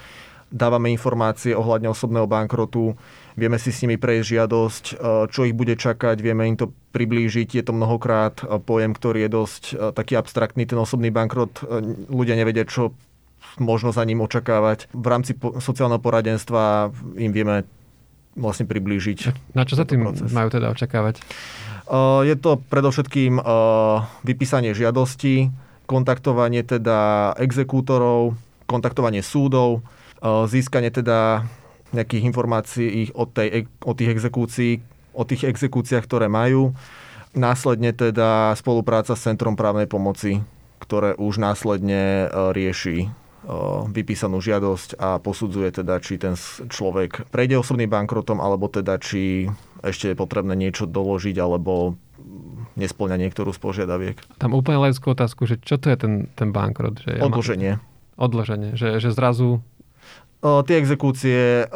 dávame 0.49 0.89
informácie 0.89 1.53
ohľadne 1.53 1.93
osobného 1.93 2.25
bankrotu, 2.25 2.97
vieme 3.37 3.61
si 3.61 3.69
s 3.69 3.85
nimi 3.85 4.01
prejsť 4.01 4.27
žiadosť, 4.27 4.83
čo 5.29 5.41
ich 5.45 5.53
bude 5.53 5.77
čakať, 5.77 6.19
vieme 6.19 6.49
im 6.49 6.57
to 6.57 6.73
priblížiť. 6.91 7.53
Je 7.53 7.63
to 7.63 7.71
mnohokrát 7.71 8.41
pojem, 8.65 8.91
ktorý 8.91 9.29
je 9.29 9.31
dosť 9.31 9.63
taký 9.93 10.17
abstraktný, 10.17 10.65
ten 10.65 10.81
osobný 10.81 11.13
bankrot. 11.13 11.63
Ľudia 12.09 12.33
nevedia, 12.33 12.65
čo 12.65 12.97
možno 13.61 13.93
za 13.95 14.03
ním 14.03 14.19
očakávať. 14.25 14.91
V 14.91 15.07
rámci 15.07 15.37
sociálneho 15.37 16.01
poradenstva 16.01 16.91
im 17.15 17.31
vieme 17.31 17.63
vlastne 18.37 18.69
priblížiť. 18.69 19.53
Na 19.57 19.65
čo 19.65 19.77
sa 19.79 19.85
tým 19.87 20.05
proces. 20.05 20.29
majú 20.29 20.49
teda 20.53 20.69
očakávať? 20.73 21.21
Je 22.23 22.35
to 22.37 22.61
predovšetkým 22.69 23.41
vypísanie 24.21 24.77
žiadosti, 24.77 25.49
kontaktovanie 25.89 26.61
teda 26.61 27.33
exekútorov, 27.41 28.37
kontaktovanie 28.69 29.25
súdov, 29.25 29.81
získanie 30.21 30.93
teda 30.93 31.49
nejakých 31.89 32.29
informácií 32.29 33.09
o, 33.17 33.25
tej, 33.25 33.65
o 33.81 33.97
tých 33.97 34.13
exekúcií, 34.13 34.85
o 35.17 35.25
tých 35.25 35.49
exekúciách, 35.49 36.05
ktoré 36.05 36.29
majú. 36.29 36.77
Následne 37.33 37.89
teda 37.89 38.53
spolupráca 38.53 39.17
s 39.17 39.25
Centrom 39.25 39.57
právnej 39.57 39.89
pomoci, 39.89 40.45
ktoré 40.77 41.17
už 41.17 41.41
následne 41.41 42.29
rieši 42.53 43.09
vypísanú 43.89 44.43
žiadosť 44.43 44.99
a 44.99 45.17
posudzuje 45.17 45.71
teda, 45.81 45.97
či 46.03 46.19
ten 46.19 46.35
človek 46.67 47.31
prejde 47.31 47.57
osobným 47.57 47.87
bankrotom, 47.87 48.43
alebo 48.43 48.67
teda, 48.67 48.99
či 48.99 49.47
ešte 49.79 50.11
je 50.11 50.15
potrebné 50.19 50.59
niečo 50.59 50.85
doložiť, 50.85 51.39
alebo 51.39 51.95
nesplňa 52.75 53.15
niektorú 53.15 53.55
z 53.55 53.59
požiadaviek. 53.59 54.19
Tam 54.39 54.55
úplne 54.55 54.83
laickú 54.83 55.11
otázku, 55.11 55.47
že 55.47 55.59
čo 55.59 55.79
to 55.79 55.91
je 55.91 55.97
ten, 55.99 56.13
ten 56.35 56.51
bankrot? 56.51 56.99
Že 57.03 57.09
ja 57.15 57.23
Odloženie. 57.23 57.71
Mám... 57.79 57.87
Odloženie, 58.19 58.71
že, 58.75 58.99
že 58.99 59.15
zrazu 59.15 59.63
tie 60.43 60.75
exekúcie 60.79 61.67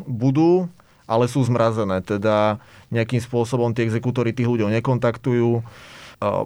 budú, 0.00 0.68
ale 1.04 1.24
sú 1.28 1.44
zmrazené. 1.44 2.00
Teda 2.04 2.60
nejakým 2.92 3.20
spôsobom 3.20 3.72
tie 3.76 3.84
exekútory 3.88 4.32
tých 4.32 4.48
ľudí 4.48 4.64
nekontaktujú. 4.68 5.64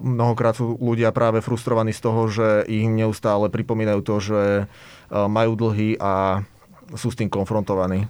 Mnohokrát 0.01 0.55
sú 0.55 0.79
ľudia 0.79 1.11
práve 1.11 1.43
frustrovaní 1.43 1.91
z 1.91 1.99
toho, 1.99 2.31
že 2.31 2.63
im 2.71 2.95
neustále 2.95 3.51
pripomínajú 3.51 3.99
to, 4.07 4.15
že 4.23 4.41
majú 5.11 5.51
dlhy 5.59 5.99
a 5.99 6.47
sú 6.95 7.11
s 7.11 7.19
tým 7.19 7.27
konfrontovaní. 7.27 8.07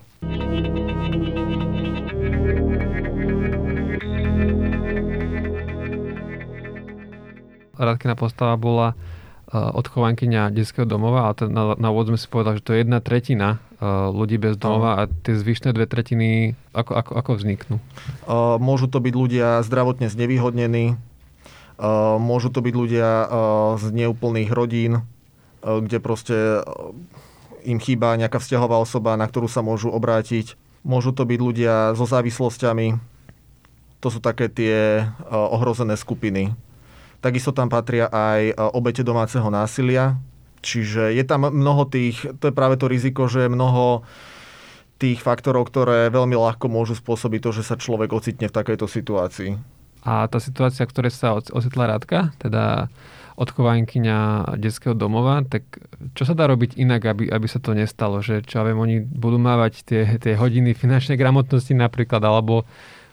Radkina 7.76 8.14
postava 8.14 8.56
bola 8.62 8.94
odchovankyňa 9.50 10.54
detského 10.54 10.86
domova, 10.86 11.34
ale 11.34 11.50
na, 11.50 11.74
na 11.82 11.90
úvod 11.90 12.14
sme 12.14 12.20
si 12.22 12.30
povedali, 12.30 12.62
že 12.62 12.66
to 12.66 12.74
je 12.78 12.82
jedna 12.86 13.02
tretina 13.02 13.58
ľudí 14.14 14.38
bez 14.38 14.56
domova 14.56 15.02
a 15.02 15.10
tie 15.10 15.34
zvyšné 15.34 15.74
dve 15.74 15.90
tretiny 15.90 16.54
ako, 16.78 16.94
ako, 16.94 17.12
ako 17.20 17.32
vzniknú? 17.42 17.76
Môžu 18.62 18.86
to 18.86 19.02
byť 19.02 19.14
ľudia 19.18 19.48
zdravotne 19.66 20.08
znevýhodnení, 20.14 20.96
môžu 22.22 22.50
to 22.52 22.64
byť 22.64 22.74
ľudia 22.76 23.10
z 23.80 23.86
neúplných 23.92 24.52
rodín, 24.52 25.04
kde 25.62 25.98
proste 26.00 26.62
im 27.66 27.82
chýba 27.82 28.14
nejaká 28.16 28.38
vzťahová 28.38 28.78
osoba, 28.78 29.18
na 29.18 29.26
ktorú 29.26 29.50
sa 29.50 29.66
môžu 29.66 29.90
obrátiť. 29.90 30.54
Môžu 30.86 31.12
to 31.12 31.26
byť 31.26 31.40
ľudia 31.42 31.74
so 31.98 32.06
závislosťami. 32.06 33.02
To 34.06 34.08
sú 34.14 34.22
také 34.22 34.48
tie 34.54 35.02
ohrozené 35.34 35.98
skupiny. 35.98 36.54
Takisto 37.26 37.50
tam 37.50 37.74
patria 37.74 38.06
aj 38.14 38.54
obete 38.78 39.02
domáceho 39.02 39.50
násilia. 39.50 40.14
Čiže 40.62 41.14
je 41.14 41.26
tam 41.26 41.50
mnoho 41.50 41.90
tých, 41.90 42.26
to 42.38 42.50
je 42.50 42.54
práve 42.54 42.78
to 42.78 42.86
riziko, 42.86 43.26
že 43.26 43.46
je 43.46 43.54
mnoho 43.54 44.06
tých 45.02 45.26
faktorov, 45.26 45.70
ktoré 45.70 46.14
veľmi 46.14 46.38
ľahko 46.38 46.70
môžu 46.70 46.94
spôsobiť 46.98 47.40
to, 47.42 47.52
že 47.52 47.64
sa 47.66 47.76
človek 47.82 48.14
ocitne 48.14 48.46
v 48.50 48.56
takejto 48.56 48.86
situácii. 48.86 49.58
A 50.06 50.30
tá 50.30 50.38
situácia, 50.38 50.86
v 50.86 50.94
ktorej 50.94 51.12
sa 51.18 51.34
ocitla 51.34 51.90
Rádka, 51.90 52.38
teda 52.38 52.94
odchovankyňa 53.36 54.54
detského 54.56 54.96
domova, 54.96 55.44
tak 55.44 55.68
čo 56.16 56.24
sa 56.24 56.38
dá 56.38 56.48
robiť 56.48 56.80
inak, 56.80 57.04
aby, 57.04 57.24
aby 57.28 57.48
sa 57.50 57.60
to 57.60 57.76
nestalo? 57.76 58.24
Že 58.24 58.48
čo 58.48 58.62
ja 58.62 58.70
viem, 58.70 58.80
oni 58.80 59.04
budú 59.04 59.36
mávať 59.36 59.84
tie, 59.84 60.02
tie 60.22 60.40
hodiny 60.40 60.72
finančnej 60.72 61.20
gramotnosti 61.20 61.76
napríklad, 61.76 62.24
alebo 62.24 62.64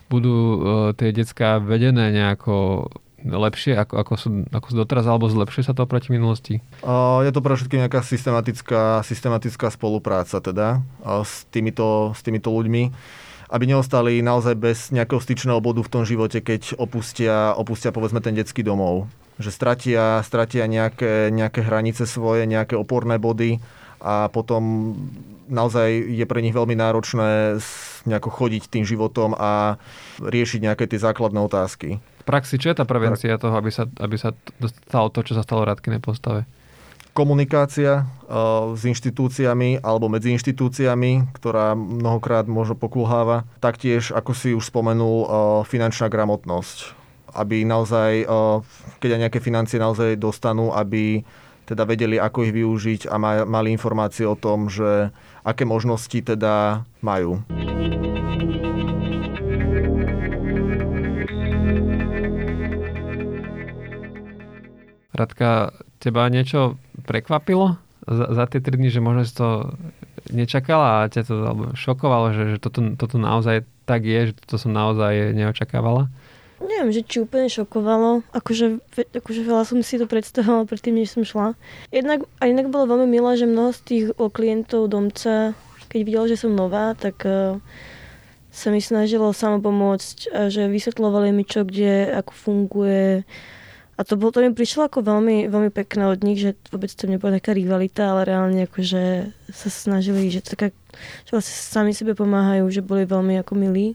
budú 0.06 0.36
uh, 0.36 0.56
tie 0.94 1.10
detská 1.10 1.58
vedené 1.58 2.12
nejako 2.14 2.86
lepšie, 3.22 3.78
ako, 3.78 3.94
ako, 4.02 4.14
sú, 4.18 4.28
ako 4.50 4.66
sú 4.66 4.76
doteraz, 4.82 5.06
alebo 5.06 5.30
zlepšuje 5.30 5.70
sa 5.70 5.74
to 5.78 5.86
proti 5.86 6.10
minulosti? 6.10 6.58
Je 7.22 7.30
to 7.30 7.38
pre 7.38 7.54
všetkým 7.54 7.86
nejaká 7.86 8.02
systematická, 8.02 8.98
systematická 9.06 9.70
spolupráca 9.70 10.42
teda 10.42 10.82
s 11.22 11.46
týmito, 11.54 12.10
s 12.18 12.20
týmito 12.26 12.50
ľuďmi 12.50 12.90
aby 13.52 13.68
neostali 13.68 14.24
naozaj 14.24 14.54
bez 14.56 14.78
nejakého 14.96 15.20
styčného 15.20 15.60
bodu 15.60 15.84
v 15.84 15.92
tom 15.92 16.08
živote, 16.08 16.40
keď 16.40 16.80
opustia, 16.80 17.52
opustia 17.52 17.92
povedzme 17.92 18.24
ten 18.24 18.32
detský 18.32 18.64
domov. 18.64 19.12
Že 19.36 19.50
stratia, 19.52 20.04
stratia 20.24 20.64
nejaké, 20.64 21.28
nejaké 21.28 21.60
hranice 21.60 22.08
svoje, 22.08 22.48
nejaké 22.48 22.72
oporné 22.72 23.20
body 23.20 23.60
a 24.00 24.32
potom 24.32 24.96
naozaj 25.52 25.92
je 25.92 26.24
pre 26.24 26.40
nich 26.40 26.56
veľmi 26.56 26.72
náročné 26.72 27.60
nejako 28.08 28.30
chodiť 28.32 28.72
tým 28.72 28.88
životom 28.88 29.36
a 29.36 29.76
riešiť 30.24 30.60
nejaké 30.64 30.88
tie 30.88 30.98
základné 30.98 31.38
otázky. 31.38 32.00
V 32.00 32.24
praxi, 32.24 32.56
čo 32.56 32.72
je 32.72 32.78
tá 32.80 32.88
prevencia 32.88 33.36
toho, 33.36 33.52
aby 33.52 33.68
sa, 33.68 33.84
aby 34.00 34.16
sa 34.16 34.32
stalo 34.88 35.12
to, 35.12 35.20
čo 35.22 35.36
sa 35.36 35.44
stalo 35.44 35.68
Radkine 35.68 36.00
postave? 36.00 36.48
Komunikácia 37.12 38.08
uh, 38.08 38.72
s 38.72 38.88
inštitúciami 38.88 39.84
alebo 39.84 40.08
medzi 40.08 40.32
inštitúciami, 40.32 41.28
ktorá 41.36 41.76
mnohokrát 41.76 42.48
možno 42.48 42.72
pokulháva. 42.72 43.44
Taktiež, 43.60 44.16
ako 44.16 44.32
si 44.32 44.56
už 44.56 44.72
spomenul, 44.72 45.28
uh, 45.28 45.28
finančná 45.68 46.08
gramotnosť. 46.08 46.96
Aby 47.36 47.68
naozaj, 47.68 48.24
uh, 48.24 48.64
keď 48.96 49.08
aj 49.12 49.20
nejaké 49.28 49.40
financie 49.44 49.76
naozaj 49.76 50.16
dostanú, 50.16 50.72
aby 50.72 51.20
teda 51.68 51.84
vedeli, 51.84 52.16
ako 52.16 52.48
ich 52.48 52.56
využiť 52.56 53.12
a 53.12 53.20
mali 53.44 53.76
informácie 53.76 54.24
o 54.24 54.32
tom, 54.32 54.72
že 54.72 55.12
aké 55.44 55.68
možnosti 55.68 56.16
teda 56.16 56.88
majú. 57.04 57.44
Radka, 65.12 65.76
teba 66.00 66.24
niečo 66.32 66.80
prekvapilo 67.06 67.80
za, 68.06 68.26
za 68.34 68.44
tie 68.50 68.60
3 68.60 68.78
dny, 68.78 68.88
že 68.90 69.00
možno 69.00 69.22
si 69.22 69.34
to 69.34 69.78
nečakala 70.30 71.06
a 71.06 71.10
ťa 71.10 71.22
to 71.26 71.34
alebo 71.42 71.64
šokovalo, 71.74 72.34
že, 72.34 72.42
že 72.54 72.58
toto, 72.58 72.94
toto 72.98 73.16
naozaj 73.18 73.66
tak 73.86 74.06
je, 74.06 74.30
že 74.30 74.32
toto 74.38 74.56
som 74.58 74.70
naozaj 74.70 75.34
neočakávala? 75.34 76.06
Neviem, 76.62 76.94
že 76.94 77.02
či 77.02 77.26
úplne 77.26 77.50
šokovalo. 77.50 78.22
Akože, 78.30 78.78
akože 78.94 79.42
veľa 79.42 79.66
som 79.66 79.82
si 79.82 79.98
to 79.98 80.06
predstavovala 80.06 80.70
predtým, 80.70 80.94
než 80.94 81.10
som 81.10 81.26
šla. 81.26 81.58
Jednak, 81.90 82.22
a 82.38 82.46
inak 82.46 82.70
bolo 82.70 82.86
veľmi 82.86 83.10
milé, 83.10 83.34
že 83.34 83.50
mnoho 83.50 83.74
z 83.74 83.80
tých 83.82 84.04
klientov 84.14 84.86
domca, 84.86 85.58
keď 85.90 86.00
videl, 86.06 86.24
že 86.30 86.38
som 86.38 86.54
nová, 86.54 86.94
tak 86.94 87.18
uh, 87.26 87.58
sa 88.54 88.68
mi 88.70 88.78
snažilo 88.78 89.34
samopomôcť 89.34 90.16
a 90.30 90.40
že 90.54 90.70
vysvetľovali 90.70 91.34
mi 91.34 91.42
čo, 91.42 91.66
kde, 91.66 92.14
ako 92.14 92.32
funguje, 92.36 93.26
a 94.02 94.04
to, 94.04 94.18
bolo, 94.18 94.34
to 94.34 94.42
mi 94.42 94.50
prišlo 94.50 94.90
ako 94.90 95.06
veľmi, 95.06 95.46
veľmi 95.46 95.70
pekné 95.70 96.10
od 96.10 96.26
nich, 96.26 96.42
že 96.42 96.58
vôbec 96.74 96.90
to 96.90 97.06
nebola 97.06 97.38
taká 97.38 97.54
rivalita, 97.54 98.10
ale 98.10 98.26
reálne 98.26 98.66
akože 98.66 99.30
sa 99.54 99.68
snažili, 99.70 100.26
že, 100.26 100.42
taká, 100.42 100.74
že 101.22 101.30
vlastne 101.30 101.54
sami 101.54 101.94
sebe 101.94 102.18
pomáhajú, 102.18 102.66
že 102.66 102.82
boli 102.82 103.06
veľmi 103.06 103.38
ako 103.38 103.54
milí. 103.54 103.94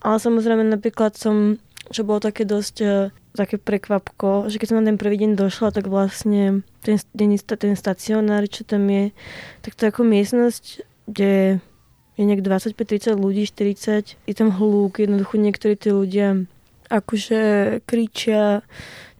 Ale 0.00 0.16
samozrejme 0.16 0.64
napríklad 0.64 1.12
som, 1.12 1.60
čo 1.92 2.08
bolo 2.08 2.24
také 2.24 2.48
dosť 2.48 2.76
uh, 2.80 3.12
také 3.36 3.56
prekvapko, 3.56 4.48
že 4.48 4.60
keď 4.60 4.66
som 4.72 4.78
na 4.80 4.88
ten 4.88 5.00
prvý 5.00 5.16
deň 5.20 5.36
došla, 5.36 5.72
tak 5.72 5.88
vlastne 5.88 6.64
ten, 6.84 6.96
ten, 7.16 7.32
ten 7.36 7.74
stacionár, 7.76 8.44
čo 8.48 8.64
tam 8.64 8.84
je, 8.88 9.12
tak 9.64 9.76
to 9.76 9.84
je 9.84 9.92
ako 9.92 10.02
miestnosť, 10.04 10.64
kde 11.08 11.60
je 12.16 12.22
nejak 12.28 12.44
25-30 12.44 13.16
ľudí, 13.16 13.48
40, 13.48 14.20
je 14.20 14.34
tam 14.36 14.52
hlúk, 14.52 15.00
jednoducho 15.00 15.40
niektorí 15.40 15.80
tí 15.80 15.88
ľudia 15.88 16.44
akože 16.92 17.40
kričia. 17.88 18.60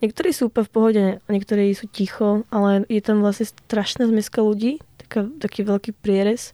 Niektorí 0.05 0.35
sú 0.37 0.53
úplne 0.53 0.67
v 0.69 0.75
pohode, 0.75 1.05
niektorí 1.33 1.73
sú 1.73 1.89
ticho, 1.89 2.45
ale 2.53 2.85
je 2.93 3.01
tam 3.01 3.25
vlastne 3.25 3.49
strašná 3.49 4.05
zmeska 4.11 4.45
ľudí, 4.45 4.83
taká, 5.01 5.31
taký 5.41 5.65
veľký 5.65 5.91
prierez. 5.97 6.53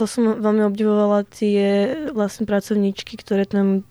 To 0.00 0.06
som 0.06 0.38
veľmi 0.42 0.66
obdivovala 0.66 1.26
tie 1.26 1.94
vlastne 2.10 2.46
pracovníčky, 2.46 3.18
ktoré 3.18 3.46
tam 3.46 3.86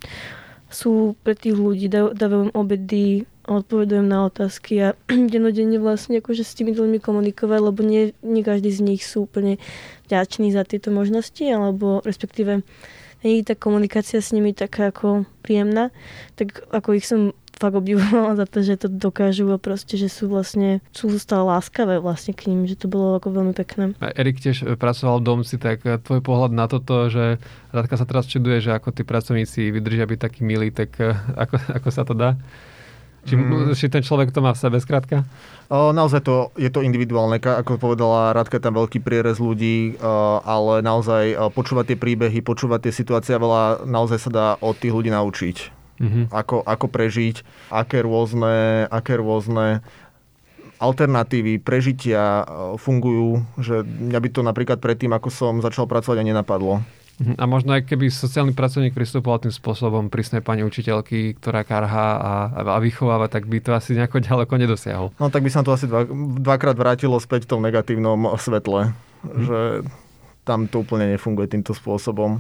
sú 0.68 1.16
pre 1.24 1.36
tých 1.36 1.56
ľudí, 1.56 1.88
dávajú 1.92 2.52
im 2.52 2.54
obedy, 2.56 3.24
odpovedujem 3.48 4.04
na 4.04 4.28
otázky 4.28 4.74
a 4.84 4.88
denodenne 5.32 5.80
vlastne 5.80 6.20
akože 6.20 6.44
s 6.44 6.56
tými 6.60 6.76
ľuďmi 6.76 7.00
komunikovať, 7.00 7.60
lebo 7.64 7.80
nie, 7.82 8.12
nie 8.20 8.44
každý 8.44 8.70
z 8.76 8.84
nich 8.84 9.02
sú 9.08 9.26
úplne 9.26 9.56
ďační 10.12 10.52
za 10.52 10.68
tieto 10.68 10.92
možnosti, 10.92 11.44
alebo 11.48 12.04
respektíve 12.04 12.68
je 13.28 13.52
tá 13.52 13.56
komunikácia 13.60 14.24
s 14.24 14.32
nimi 14.32 14.56
taká 14.56 14.96
ako 14.96 15.28
príjemná, 15.44 15.92
tak 16.40 16.64
ako 16.72 16.96
ich 16.96 17.04
som 17.04 17.36
fakt 17.58 17.74
obdivovala 17.74 18.38
za 18.38 18.46
to, 18.46 18.62
že 18.62 18.86
to 18.86 18.88
dokážu 18.88 19.50
a 19.50 19.58
proste, 19.58 19.98
že 19.98 20.08
sú 20.08 20.30
vlastne, 20.30 20.80
sú 20.94 21.10
stále 21.18 21.50
láskavé 21.50 21.98
vlastne 21.98 22.38
k 22.38 22.54
ním, 22.54 22.70
že 22.70 22.78
to 22.78 22.86
bolo 22.86 23.18
ako 23.18 23.34
veľmi 23.34 23.54
pekné. 23.58 23.98
Erik 24.14 24.38
tiež 24.38 24.64
e, 24.64 24.66
pracoval 24.78 25.20
v 25.20 25.26
domci, 25.26 25.58
tak 25.58 25.82
e, 25.84 25.98
tvoj 25.98 26.22
pohľad 26.22 26.54
na 26.54 26.70
toto, 26.70 27.10
že 27.10 27.42
Radka 27.74 27.98
sa 27.98 28.06
teraz 28.06 28.30
čuduje, 28.30 28.62
že 28.62 28.78
ako 28.78 28.94
tí 28.94 29.02
pracovníci 29.02 29.74
vydržia 29.74 30.06
byť 30.06 30.20
takí 30.22 30.46
milí, 30.46 30.70
tak 30.70 30.94
e, 31.02 31.18
ako, 31.34 31.56
ako 31.82 31.90
sa 31.90 32.06
to 32.06 32.14
dá? 32.14 32.38
Či, 33.28 33.36
mm. 33.36 33.76
či 33.76 33.92
ten 33.92 34.00
človek 34.00 34.32
to 34.32 34.40
má 34.40 34.56
v 34.56 34.62
sebe, 34.64 34.80
skrátka? 34.80 35.28
Naozaj 35.68 36.24
to, 36.24 36.56
je 36.56 36.72
to 36.72 36.80
individuálne, 36.80 37.44
ako 37.44 37.76
povedala 37.76 38.32
Radka, 38.32 38.64
tam 38.64 38.80
veľký 38.80 39.04
prierez 39.04 39.36
ľudí, 39.36 40.00
ale 40.48 40.80
naozaj 40.80 41.36
počúvať 41.52 41.92
tie 41.92 41.98
príbehy, 42.00 42.40
počúvať 42.40 42.88
tie 42.88 42.94
situácie 42.96 43.36
veľa, 43.36 43.84
naozaj 43.84 44.20
sa 44.24 44.32
dá 44.32 44.48
od 44.64 44.80
tých 44.80 44.96
ľudí 44.96 45.12
naučiť 45.12 45.76
mm-hmm. 46.00 46.24
ako, 46.32 46.64
ako 46.64 46.86
prežiť, 46.88 47.36
aké 47.74 48.06
rôzne, 48.06 48.88
aké 48.88 49.18
rôzne 49.18 49.82
alternatívy 50.78 51.58
prežitia 51.58 52.46
fungujú, 52.78 53.42
že 53.58 53.82
mňa 53.82 54.20
by 54.22 54.30
to 54.30 54.42
napríklad 54.46 54.78
predtým, 54.78 55.10
ako 55.10 55.34
som 55.34 55.54
začal 55.58 55.90
pracovať, 55.90 56.22
ani 56.22 56.38
nenapadlo. 56.38 56.86
A 57.18 57.50
možno 57.50 57.74
aj 57.74 57.90
keby 57.90 58.14
sociálny 58.14 58.54
pracovník 58.54 58.94
pristupoval 58.94 59.42
tým 59.42 59.50
spôsobom 59.50 60.14
prísnej 60.14 60.46
pani 60.46 60.62
učiteľky, 60.62 61.34
ktorá 61.42 61.66
karhá 61.66 62.08
a, 62.22 62.34
a 62.54 62.78
vychováva, 62.78 63.26
tak 63.26 63.50
by 63.50 63.58
to 63.58 63.74
asi 63.74 63.98
nejako 63.98 64.22
ďaleko 64.22 64.54
nedosiahol. 64.54 65.10
No 65.18 65.34
tak 65.34 65.42
by 65.42 65.50
sa 65.50 65.66
to 65.66 65.74
asi 65.74 65.90
dva, 65.90 66.06
dvakrát 66.38 66.78
vrátilo 66.78 67.18
späť 67.18 67.50
v 67.50 67.58
tom 67.58 67.66
negatívnom 67.66 68.38
svetle, 68.38 68.94
mm. 69.26 69.50
že 69.50 69.60
tam 70.46 70.70
to 70.70 70.86
úplne 70.86 71.10
nefunguje 71.18 71.50
týmto 71.50 71.74
spôsobom 71.74 72.38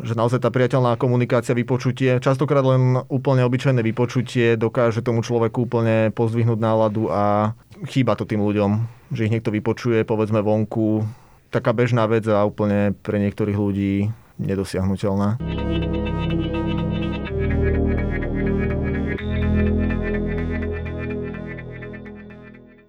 že 0.00 0.16
naozaj 0.16 0.40
tá 0.40 0.48
priateľná 0.48 0.96
komunikácia, 0.96 1.52
vypočutie, 1.52 2.16
častokrát 2.16 2.64
len 2.64 3.04
úplne 3.12 3.44
obyčajné 3.44 3.84
vypočutie 3.84 4.56
dokáže 4.56 5.04
tomu 5.04 5.20
človeku 5.20 5.68
úplne 5.68 6.08
pozdvihnúť 6.16 6.56
náladu 6.56 7.12
a 7.12 7.52
chýba 7.92 8.16
to 8.16 8.24
tým 8.24 8.40
ľuďom, 8.40 8.70
že 9.12 9.28
ich 9.28 9.32
niekto 9.36 9.52
vypočuje, 9.52 10.08
povedzme 10.08 10.40
vonku, 10.40 11.04
taká 11.52 11.76
bežná 11.76 12.08
vec 12.08 12.24
a 12.24 12.48
úplne 12.48 12.96
pre 13.04 13.20
niektorých 13.20 13.58
ľudí 13.60 14.08
nedosiahnutelná. 14.40 15.36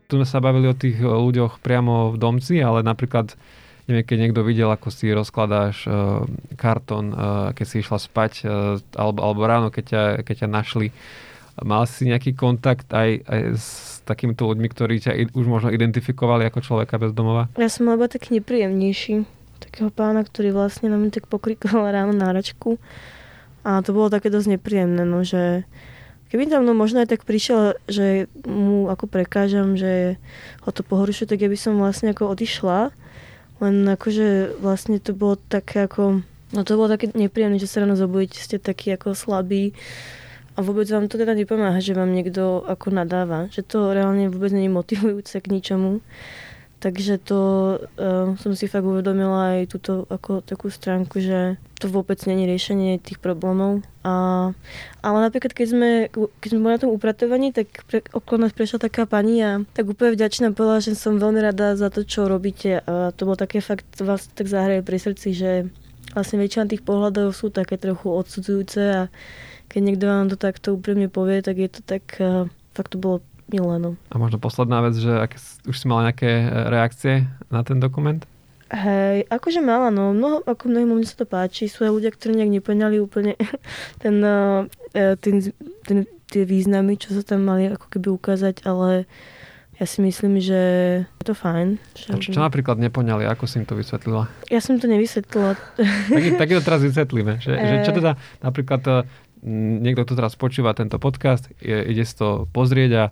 Tu 0.07 0.21
sme 0.21 0.27
sa 0.29 0.39
bavili 0.39 0.69
o 0.71 0.77
tých 0.77 1.01
ľuďoch 1.01 1.59
priamo 1.59 2.13
v 2.13 2.17
domci, 2.21 2.61
ale 2.63 2.85
napríklad 2.85 3.35
neviem, 3.89 4.05
keď 4.07 4.17
niekto 4.19 4.41
videl, 4.47 4.71
ako 4.71 4.87
si 4.93 5.11
rozkladáš 5.11 5.89
uh, 5.89 6.23
kartón, 6.55 7.11
uh, 7.11 7.51
keď 7.51 7.65
si 7.67 7.75
išla 7.83 7.99
spať, 7.99 8.31
uh, 8.45 8.79
alebo, 8.95 9.19
alebo 9.19 9.41
ráno, 9.43 9.67
keď 9.73 9.83
ťa, 9.83 10.03
keď 10.23 10.35
ťa 10.45 10.49
našli. 10.49 10.87
Mal 11.61 11.85
si 11.85 12.09
nejaký 12.09 12.33
kontakt 12.33 12.89
aj, 12.89 13.21
aj 13.29 13.41
s 13.53 13.67
takýmito 14.09 14.49
ľuďmi, 14.49 14.67
ktorí 14.73 14.95
ťa 14.99 15.11
už 15.37 15.45
možno 15.45 15.69
identifikovali 15.69 16.49
ako 16.49 16.59
človeka 16.65 16.97
bez 16.97 17.13
domova? 17.13 17.51
Ja 17.61 17.69
som 17.69 17.85
mal 17.85 18.01
tak 18.09 18.33
nepríjemnejší. 18.33 19.27
Takého 19.61 19.93
pána, 19.93 20.25
ktorý 20.25 20.51
vlastne 20.51 20.89
na 20.89 20.97
mňa 20.97 21.21
tak 21.21 21.25
pokrikoval 21.29 21.93
ráno 21.93 22.11
náračku. 22.11 22.81
A 23.63 23.79
to 23.85 23.95
bolo 23.95 24.11
také 24.11 24.27
dosť 24.27 24.59
nepríjemné, 24.59 25.07
no, 25.07 25.23
že 25.23 25.63
keby 26.33 26.51
tam 26.51 26.67
no, 26.67 26.75
možno 26.75 26.99
aj 26.99 27.15
tak 27.15 27.23
prišiel, 27.23 27.79
že 27.87 28.27
mu 28.43 28.91
ako 28.91 29.07
prekážam, 29.07 29.79
že 29.79 30.19
ho 30.67 30.69
to 30.75 30.83
pohoršuje, 30.83 31.31
tak 31.31 31.39
ja 31.39 31.47
by 31.47 31.55
som 31.55 31.79
vlastne 31.79 32.11
ako 32.11 32.35
odišla 32.35 32.91
len 33.63 33.87
akože 33.87 34.59
vlastne 34.59 34.99
to 34.99 35.15
bolo 35.15 35.39
také 35.39 35.87
ako, 35.87 36.19
no 36.51 36.59
to 36.67 36.75
bolo 36.75 36.91
také 36.91 37.07
nepríjemné, 37.15 37.55
že 37.61 37.71
sa 37.71 37.87
ráno 37.87 37.95
zobudíte, 37.95 38.43
ste 38.43 38.59
taký 38.59 38.99
ako 38.99 39.15
slabý 39.15 39.71
a 40.53 40.59
vôbec 40.61 40.85
vám 40.85 41.09
to 41.09 41.17
teda 41.17 41.33
nepomáha, 41.33 41.81
že 41.81 41.97
vám 41.97 42.13
niekto 42.13 42.61
ako 42.69 42.93
nadáva. 42.93 43.49
Že 43.49 43.61
to 43.65 43.79
reálne 43.93 44.29
vôbec 44.29 44.53
není 44.53 44.69
motivujúce 44.69 45.41
k 45.41 45.49
ničomu. 45.49 45.99
Takže 46.83 47.15
to 47.15 47.39
uh, 47.79 48.35
som 48.35 48.51
si 48.59 48.67
fakt 48.67 48.83
uvedomila 48.83 49.55
aj 49.55 49.71
túto 49.71 50.03
ako 50.11 50.43
takú 50.43 50.67
stránku, 50.67 51.23
že 51.23 51.55
to 51.79 51.87
vôbec 51.87 52.19
není 52.27 52.43
riešenie 52.43 52.99
tých 52.99 53.23
problémov. 53.23 53.79
A, 54.03 54.51
ale 54.99 55.17
napríklad, 55.23 55.55
keď 55.55 55.67
sme, 55.71 55.91
keď 56.11 56.47
sme 56.51 56.59
boli 56.59 56.75
na 56.75 56.83
tom 56.83 56.91
upratovaní, 56.91 57.55
tak 57.55 57.71
pre, 57.87 58.03
okolo 58.11 58.43
nás 58.43 58.51
prešla 58.51 58.83
taká 58.83 59.07
pani 59.07 59.39
a 59.39 59.63
tak 59.71 59.87
úplne 59.87 60.11
vďačná 60.11 60.51
povedala, 60.51 60.83
že 60.83 60.99
som 60.99 61.23
veľmi 61.23 61.39
rada 61.39 61.79
za 61.79 61.87
to, 61.87 62.03
čo 62.03 62.27
robíte. 62.27 62.83
A 62.83 63.15
to 63.15 63.31
bolo 63.31 63.39
také 63.39 63.63
fakt, 63.63 63.87
vás 64.03 64.27
tak 64.35 64.51
zahraje 64.51 64.83
pri 64.83 64.99
srdci, 64.99 65.31
že 65.31 65.51
vlastne 66.11 66.35
väčšina 66.43 66.67
tých 66.67 66.83
pohľadov 66.83 67.31
sú 67.31 67.47
také 67.47 67.79
trochu 67.79 68.11
odsudzujúce 68.11 68.81
a 68.91 69.01
keď 69.73 69.81
niekto 69.81 70.05
vám 70.05 70.29
to 70.29 70.37
takto 70.37 70.77
úprimne 70.77 71.09
povie, 71.09 71.41
tak 71.41 71.57
je 71.57 71.69
to 71.73 71.81
tak, 71.81 72.05
uh, 72.21 72.45
fakt 72.77 72.93
to 72.93 73.01
bolo 73.01 73.25
Milano. 73.49 73.97
A 74.13 74.21
možno 74.21 74.37
posledná 74.37 74.85
vec, 74.85 74.95
že 74.95 75.09
aké, 75.09 75.41
už 75.65 75.75
si 75.75 75.85
mala 75.89 76.09
nejaké 76.09 76.25
e, 76.25 76.47
reakcie 76.71 77.13
na 77.51 77.59
ten 77.61 77.77
dokument? 77.77 78.23
Hej, 78.71 79.29
akože 79.29 79.61
mala, 79.61 79.93
no. 79.93 80.15
Mnoho, 80.15 80.41
ako 80.47 80.71
mnohým 80.71 80.89
ľuďom 80.97 81.09
sa 81.09 81.19
to 81.21 81.27
páči. 81.29 81.69
Sú 81.69 81.85
aj 81.85 81.93
ľudia, 81.93 82.09
ktorí 82.09 82.39
nejak 82.39 82.63
nepoňali 82.63 82.97
úplne 82.97 83.37
ten, 84.03 84.15
uh, 84.23 84.65
ten, 84.93 85.53
ten, 85.85 86.09
tie 86.31 86.43
významy, 86.47 86.97
čo 86.97 87.13
sa 87.13 87.21
tam 87.21 87.45
mali 87.45 87.69
ako 87.69 87.85
keby 87.93 88.07
ukázať, 88.15 88.65
ale 88.65 89.05
ja 89.77 89.85
si 89.89 90.05
myslím, 90.05 90.37
že 90.37 90.61
je 91.01 91.25
to 91.25 91.33
fajn. 91.33 91.81
Že... 91.97 92.07
A 92.13 92.15
čo, 92.21 92.29
čo 92.33 92.41
napríklad 92.41 92.77
nepoňali? 92.77 93.25
Ako 93.25 93.49
si 93.49 93.57
im 93.57 93.65
to 93.65 93.73
vysvetlila? 93.73 94.29
Ja 94.47 94.61
som 94.61 94.77
to 94.77 94.85
nevysvetlila. 94.85 95.57
tak, 95.57 96.23
tak 96.37 96.47
to 96.47 96.61
teraz 96.61 96.81
vysvetlíme. 96.87 97.41
Že, 97.41 97.51
e... 97.57 97.65
že 97.65 97.75
čo 97.85 97.91
teda 97.91 98.17
napríklad 98.45 98.81
niekto, 99.43 100.07
kto 100.07 100.13
teraz 100.17 100.33
počúva 100.39 100.71
tento 100.73 100.95
podcast, 100.97 101.51
je, 101.59 101.75
ide 101.87 102.03
si 102.07 102.15
to 102.15 102.47
pozrieť 102.55 102.91
a 102.95 103.03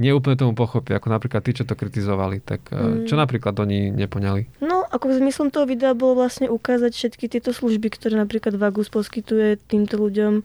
neúplne 0.00 0.34
tomu 0.34 0.56
pochopia, 0.56 0.96
ako 0.98 1.12
napríklad 1.12 1.44
tí, 1.44 1.52
čo 1.54 1.68
to 1.68 1.78
kritizovali. 1.78 2.40
Tak 2.42 2.60
e, 2.72 2.74
mm. 2.74 3.06
čo 3.06 3.14
napríklad 3.14 3.54
oni 3.60 3.92
nepoňali? 3.92 4.64
No, 4.64 4.82
ako 4.88 5.14
zmyslom 5.14 5.52
toho 5.52 5.68
videa 5.68 5.92
bolo 5.92 6.24
vlastne 6.24 6.48
ukázať 6.48 6.92
všetky 6.92 7.28
tieto 7.28 7.54
služby, 7.54 7.92
ktoré 7.92 8.18
napríklad 8.18 8.56
Vagus 8.56 8.88
poskytuje 8.88 9.60
týmto 9.68 10.00
ľuďom, 10.00 10.42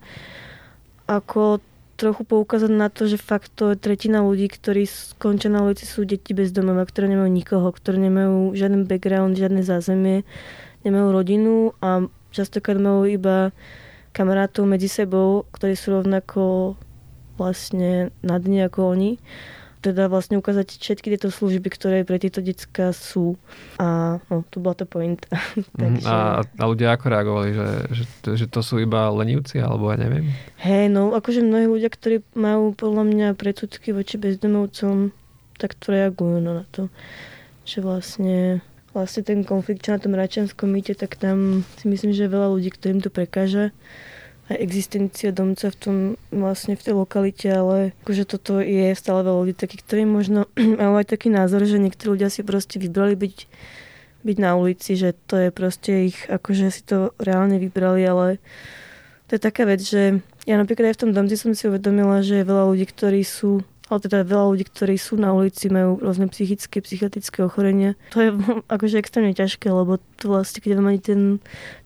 ako 1.08 1.63
trochu 1.97 2.21
poukázať 2.30 2.69
na 2.69 2.93
to, 2.93 3.10
že 3.10 3.17
fakt 3.17 3.49
to 3.58 3.73
je 3.73 3.82
tretina 3.82 4.21
ľudí, 4.21 4.53
ktorí 4.53 4.86
skončia 4.86 5.49
na 5.49 5.65
ulici, 5.65 5.89
sú 5.89 6.06
deti 6.06 6.38
bez 6.38 6.53
domova, 6.53 6.86
ktoré 6.86 7.10
nemajú 7.10 7.32
nikoho, 7.34 7.67
ktoré 7.73 7.97
nemajú 7.97 8.53
žiaden 8.53 8.86
background, 8.86 9.34
žiadne 9.34 9.65
zázemie, 9.65 10.21
nemajú 10.86 11.08
rodinu 11.10 11.73
a 11.82 12.06
častokrát 12.30 12.77
majú 12.77 13.10
iba 13.10 13.49
kamarátov 14.17 14.65
medzi 14.65 14.89
sebou, 14.89 15.45
ktorí 15.53 15.77
sú 15.77 16.01
rovnako 16.01 16.73
vlastne 17.38 18.10
na 18.25 18.41
dne 18.41 18.65
ako 18.65 18.97
oni. 18.97 19.21
Teda 19.77 20.10
vlastne 20.10 20.41
ukázať 20.41 20.82
všetky 20.82 21.13
tieto 21.13 21.30
služby, 21.30 21.69
ktoré 21.69 22.01
pre 22.01 22.17
tieto 22.17 22.41
detská 22.41 22.89
sú. 22.97 23.38
A 23.77 24.17
no, 24.25 24.41
to 24.49 24.58
bola 24.58 24.73
to 24.73 24.89
point. 24.89 25.21
Takže... 25.82 26.10
A, 26.10 26.41
a 26.41 26.63
ľudia 26.65 26.97
ako 26.97 27.06
reagovali? 27.13 27.49
Že, 27.53 27.67
že, 27.93 28.03
že 28.25 28.45
to 28.49 28.65
sú 28.65 28.82
iba 28.82 29.13
lenivci, 29.13 29.62
alebo 29.62 29.93
ja 29.93 30.01
neviem? 30.01 30.34
Hej, 30.65 30.89
no 30.89 31.13
akože 31.13 31.45
mnohí 31.45 31.69
ľudia, 31.69 31.93
ktorí 31.93 32.25
majú 32.34 32.73
podľa 32.73 33.06
mňa 33.06 33.27
predsudky 33.38 33.93
voči 33.93 34.17
bezdomovcom, 34.17 35.13
tak 35.62 35.77
to 35.77 35.93
reagujú 35.93 36.41
no, 36.41 36.58
na 36.58 36.65
to. 36.73 36.89
Že 37.69 37.77
vlastne 37.86 38.65
vlastne 38.97 39.21
ten 39.21 39.45
konflikt, 39.45 39.86
čo 39.86 39.93
na 39.93 40.01
tom 40.01 40.17
Račanskom 40.17 40.67
mýte, 40.67 40.97
tak 40.97 41.15
tam 41.21 41.62
si 41.77 41.86
myslím, 41.86 42.12
že 42.12 42.25
je 42.25 42.33
veľa 42.33 42.49
ľudí, 42.49 42.73
ktorým 42.73 42.99
to 42.99 43.13
prekáža 43.13 43.69
aj 44.47 44.57
existencia 44.63 45.36
domca 45.36 45.67
v 45.67 45.77
tom 45.77 45.97
vlastne 46.31 46.79
v 46.79 46.83
tej 46.83 46.93
lokalite, 46.95 47.47
ale 47.51 47.91
akože 48.03 48.23
toto 48.23 48.63
je 48.63 48.95
stále 48.95 49.21
veľa 49.21 49.39
ľudí 49.43 49.53
takých, 49.53 49.83
ktorí 49.83 50.03
možno 50.07 50.47
majú 50.79 50.93
aj 50.97 51.07
taký 51.12 51.27
názor, 51.29 51.67
že 51.67 51.77
niektorí 51.79 52.15
ľudia 52.15 52.31
si 52.31 52.47
proste 52.47 52.79
vybrali 52.79 53.19
byť, 53.19 53.36
byť 54.23 54.38
na 54.39 54.55
ulici, 54.55 54.95
že 54.95 55.13
to 55.27 55.36
je 55.38 55.49
proste 55.51 55.91
ich, 56.12 56.17
akože 56.31 56.71
si 56.71 56.81
to 56.88 57.12
reálne 57.19 57.60
vybrali, 57.60 58.07
ale 58.07 58.39
to 59.27 59.36
je 59.36 59.41
taká 59.43 59.67
vec, 59.67 59.83
že 59.83 60.23
ja 60.47 60.55
napríklad 60.55 60.95
aj 60.95 60.95
v 60.95 61.01
tom 61.03 61.12
domci 61.12 61.36
som 61.36 61.51
si 61.51 61.67
uvedomila, 61.67 62.23
že 62.23 62.39
je 62.39 62.47
veľa 62.47 62.71
ľudí, 62.71 62.88
ktorí 62.88 63.27
sú 63.27 63.67
ale 63.88 64.00
teda 64.04 64.28
veľa 64.28 64.45
ľudí, 64.52 64.65
ktorí 64.67 65.00
sú 65.00 65.15
na 65.15 65.32
ulici, 65.32 65.71
majú 65.71 66.00
rôzne 66.04 66.28
psychické, 66.28 66.84
psychiatrické 66.84 67.39
ochorenia. 67.43 67.95
To 68.12 68.19
je 68.19 68.30
akože 68.76 69.00
extrémne 69.00 69.32
ťažké, 69.32 69.71
lebo 69.71 70.00
to 70.19 70.28
vlastne, 70.28 70.60
keď 70.60 70.71
vám 70.76 70.91
ani 70.91 71.02
ten, 71.02 71.21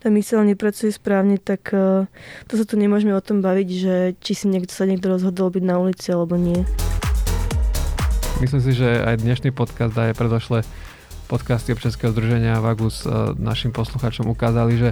tá 0.01 0.09
myseľ 0.09 0.49
nepracuje 0.49 0.89
správne, 0.89 1.37
tak 1.37 1.69
uh, 1.73 2.09
to 2.49 2.57
sa 2.57 2.65
tu 2.65 2.75
nemôžeme 2.81 3.13
o 3.13 3.21
tom 3.21 3.45
baviť, 3.45 3.69
že 3.69 3.95
či 4.17 4.33
si 4.33 4.45
niekto 4.49 4.73
sa 4.73 4.89
niekto 4.89 5.13
rozhodol 5.13 5.53
byť 5.53 5.63
na 5.63 5.77
ulici 5.77 6.09
alebo 6.09 6.33
nie. 6.37 6.65
Myslím 8.41 8.61
si, 8.65 8.73
že 8.73 9.05
aj 9.05 9.21
dnešný 9.21 9.53
podcast 9.53 9.93
aj 9.93 10.17
predošle 10.17 10.65
podcasty 11.29 11.77
občanského 11.77 12.09
združenia 12.09 12.57
Vagus 12.57 13.05
uh, 13.05 13.37
našim 13.37 13.69
poslucháčom 13.69 14.25
ukázali, 14.25 14.73
že 14.75 14.89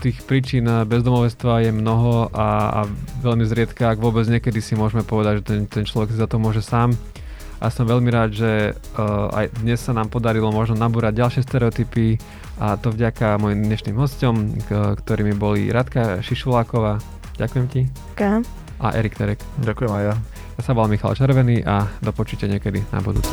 tých 0.00 0.20
príčin 0.28 0.68
bezdomovectva 0.84 1.64
je 1.64 1.70
mnoho 1.72 2.28
a, 2.30 2.48
a 2.72 2.80
veľmi 3.24 3.44
zriedka, 3.48 3.92
ak 3.92 3.98
vôbec 3.98 4.28
niekedy 4.28 4.60
si 4.60 4.76
môžeme 4.76 5.00
povedať, 5.00 5.40
že 5.40 5.44
ten, 5.44 5.60
ten 5.64 5.84
človek 5.88 6.12
si 6.12 6.20
za 6.20 6.28
to 6.28 6.36
môže 6.36 6.60
sám. 6.60 6.92
A 7.60 7.68
som 7.68 7.84
veľmi 7.84 8.08
rád, 8.08 8.32
že 8.32 8.72
uh, 8.72 9.28
aj 9.36 9.52
dnes 9.60 9.76
sa 9.76 9.92
nám 9.92 10.08
podarilo 10.08 10.48
možno 10.48 10.80
nabúrať 10.80 11.12
ďalšie 11.12 11.42
stereotypy 11.44 12.16
a 12.56 12.80
to 12.80 12.88
vďaka 12.88 13.36
mojim 13.36 13.68
dnešným 13.68 13.96
hostom, 14.00 14.56
k, 14.64 14.96
ktorými 14.96 15.36
boli 15.36 15.68
Radka 15.68 16.24
Šišuláková. 16.24 17.00
Ďakujem 17.36 17.66
ti. 17.68 17.80
Ďakujem. 18.16 18.42
A 18.80 18.86
Erik 18.96 19.12
Terek. 19.16 19.40
Ďakujem 19.60 19.92
aj 19.92 20.04
ja. 20.08 20.14
Ja 20.56 20.62
sa 20.64 20.72
volám 20.72 20.96
Michal 20.96 21.16
Červený 21.16 21.64
a 21.64 21.84
do 22.00 22.12
počutia 22.16 22.48
niekedy 22.48 22.80
na 22.92 23.00
budúce. 23.04 23.32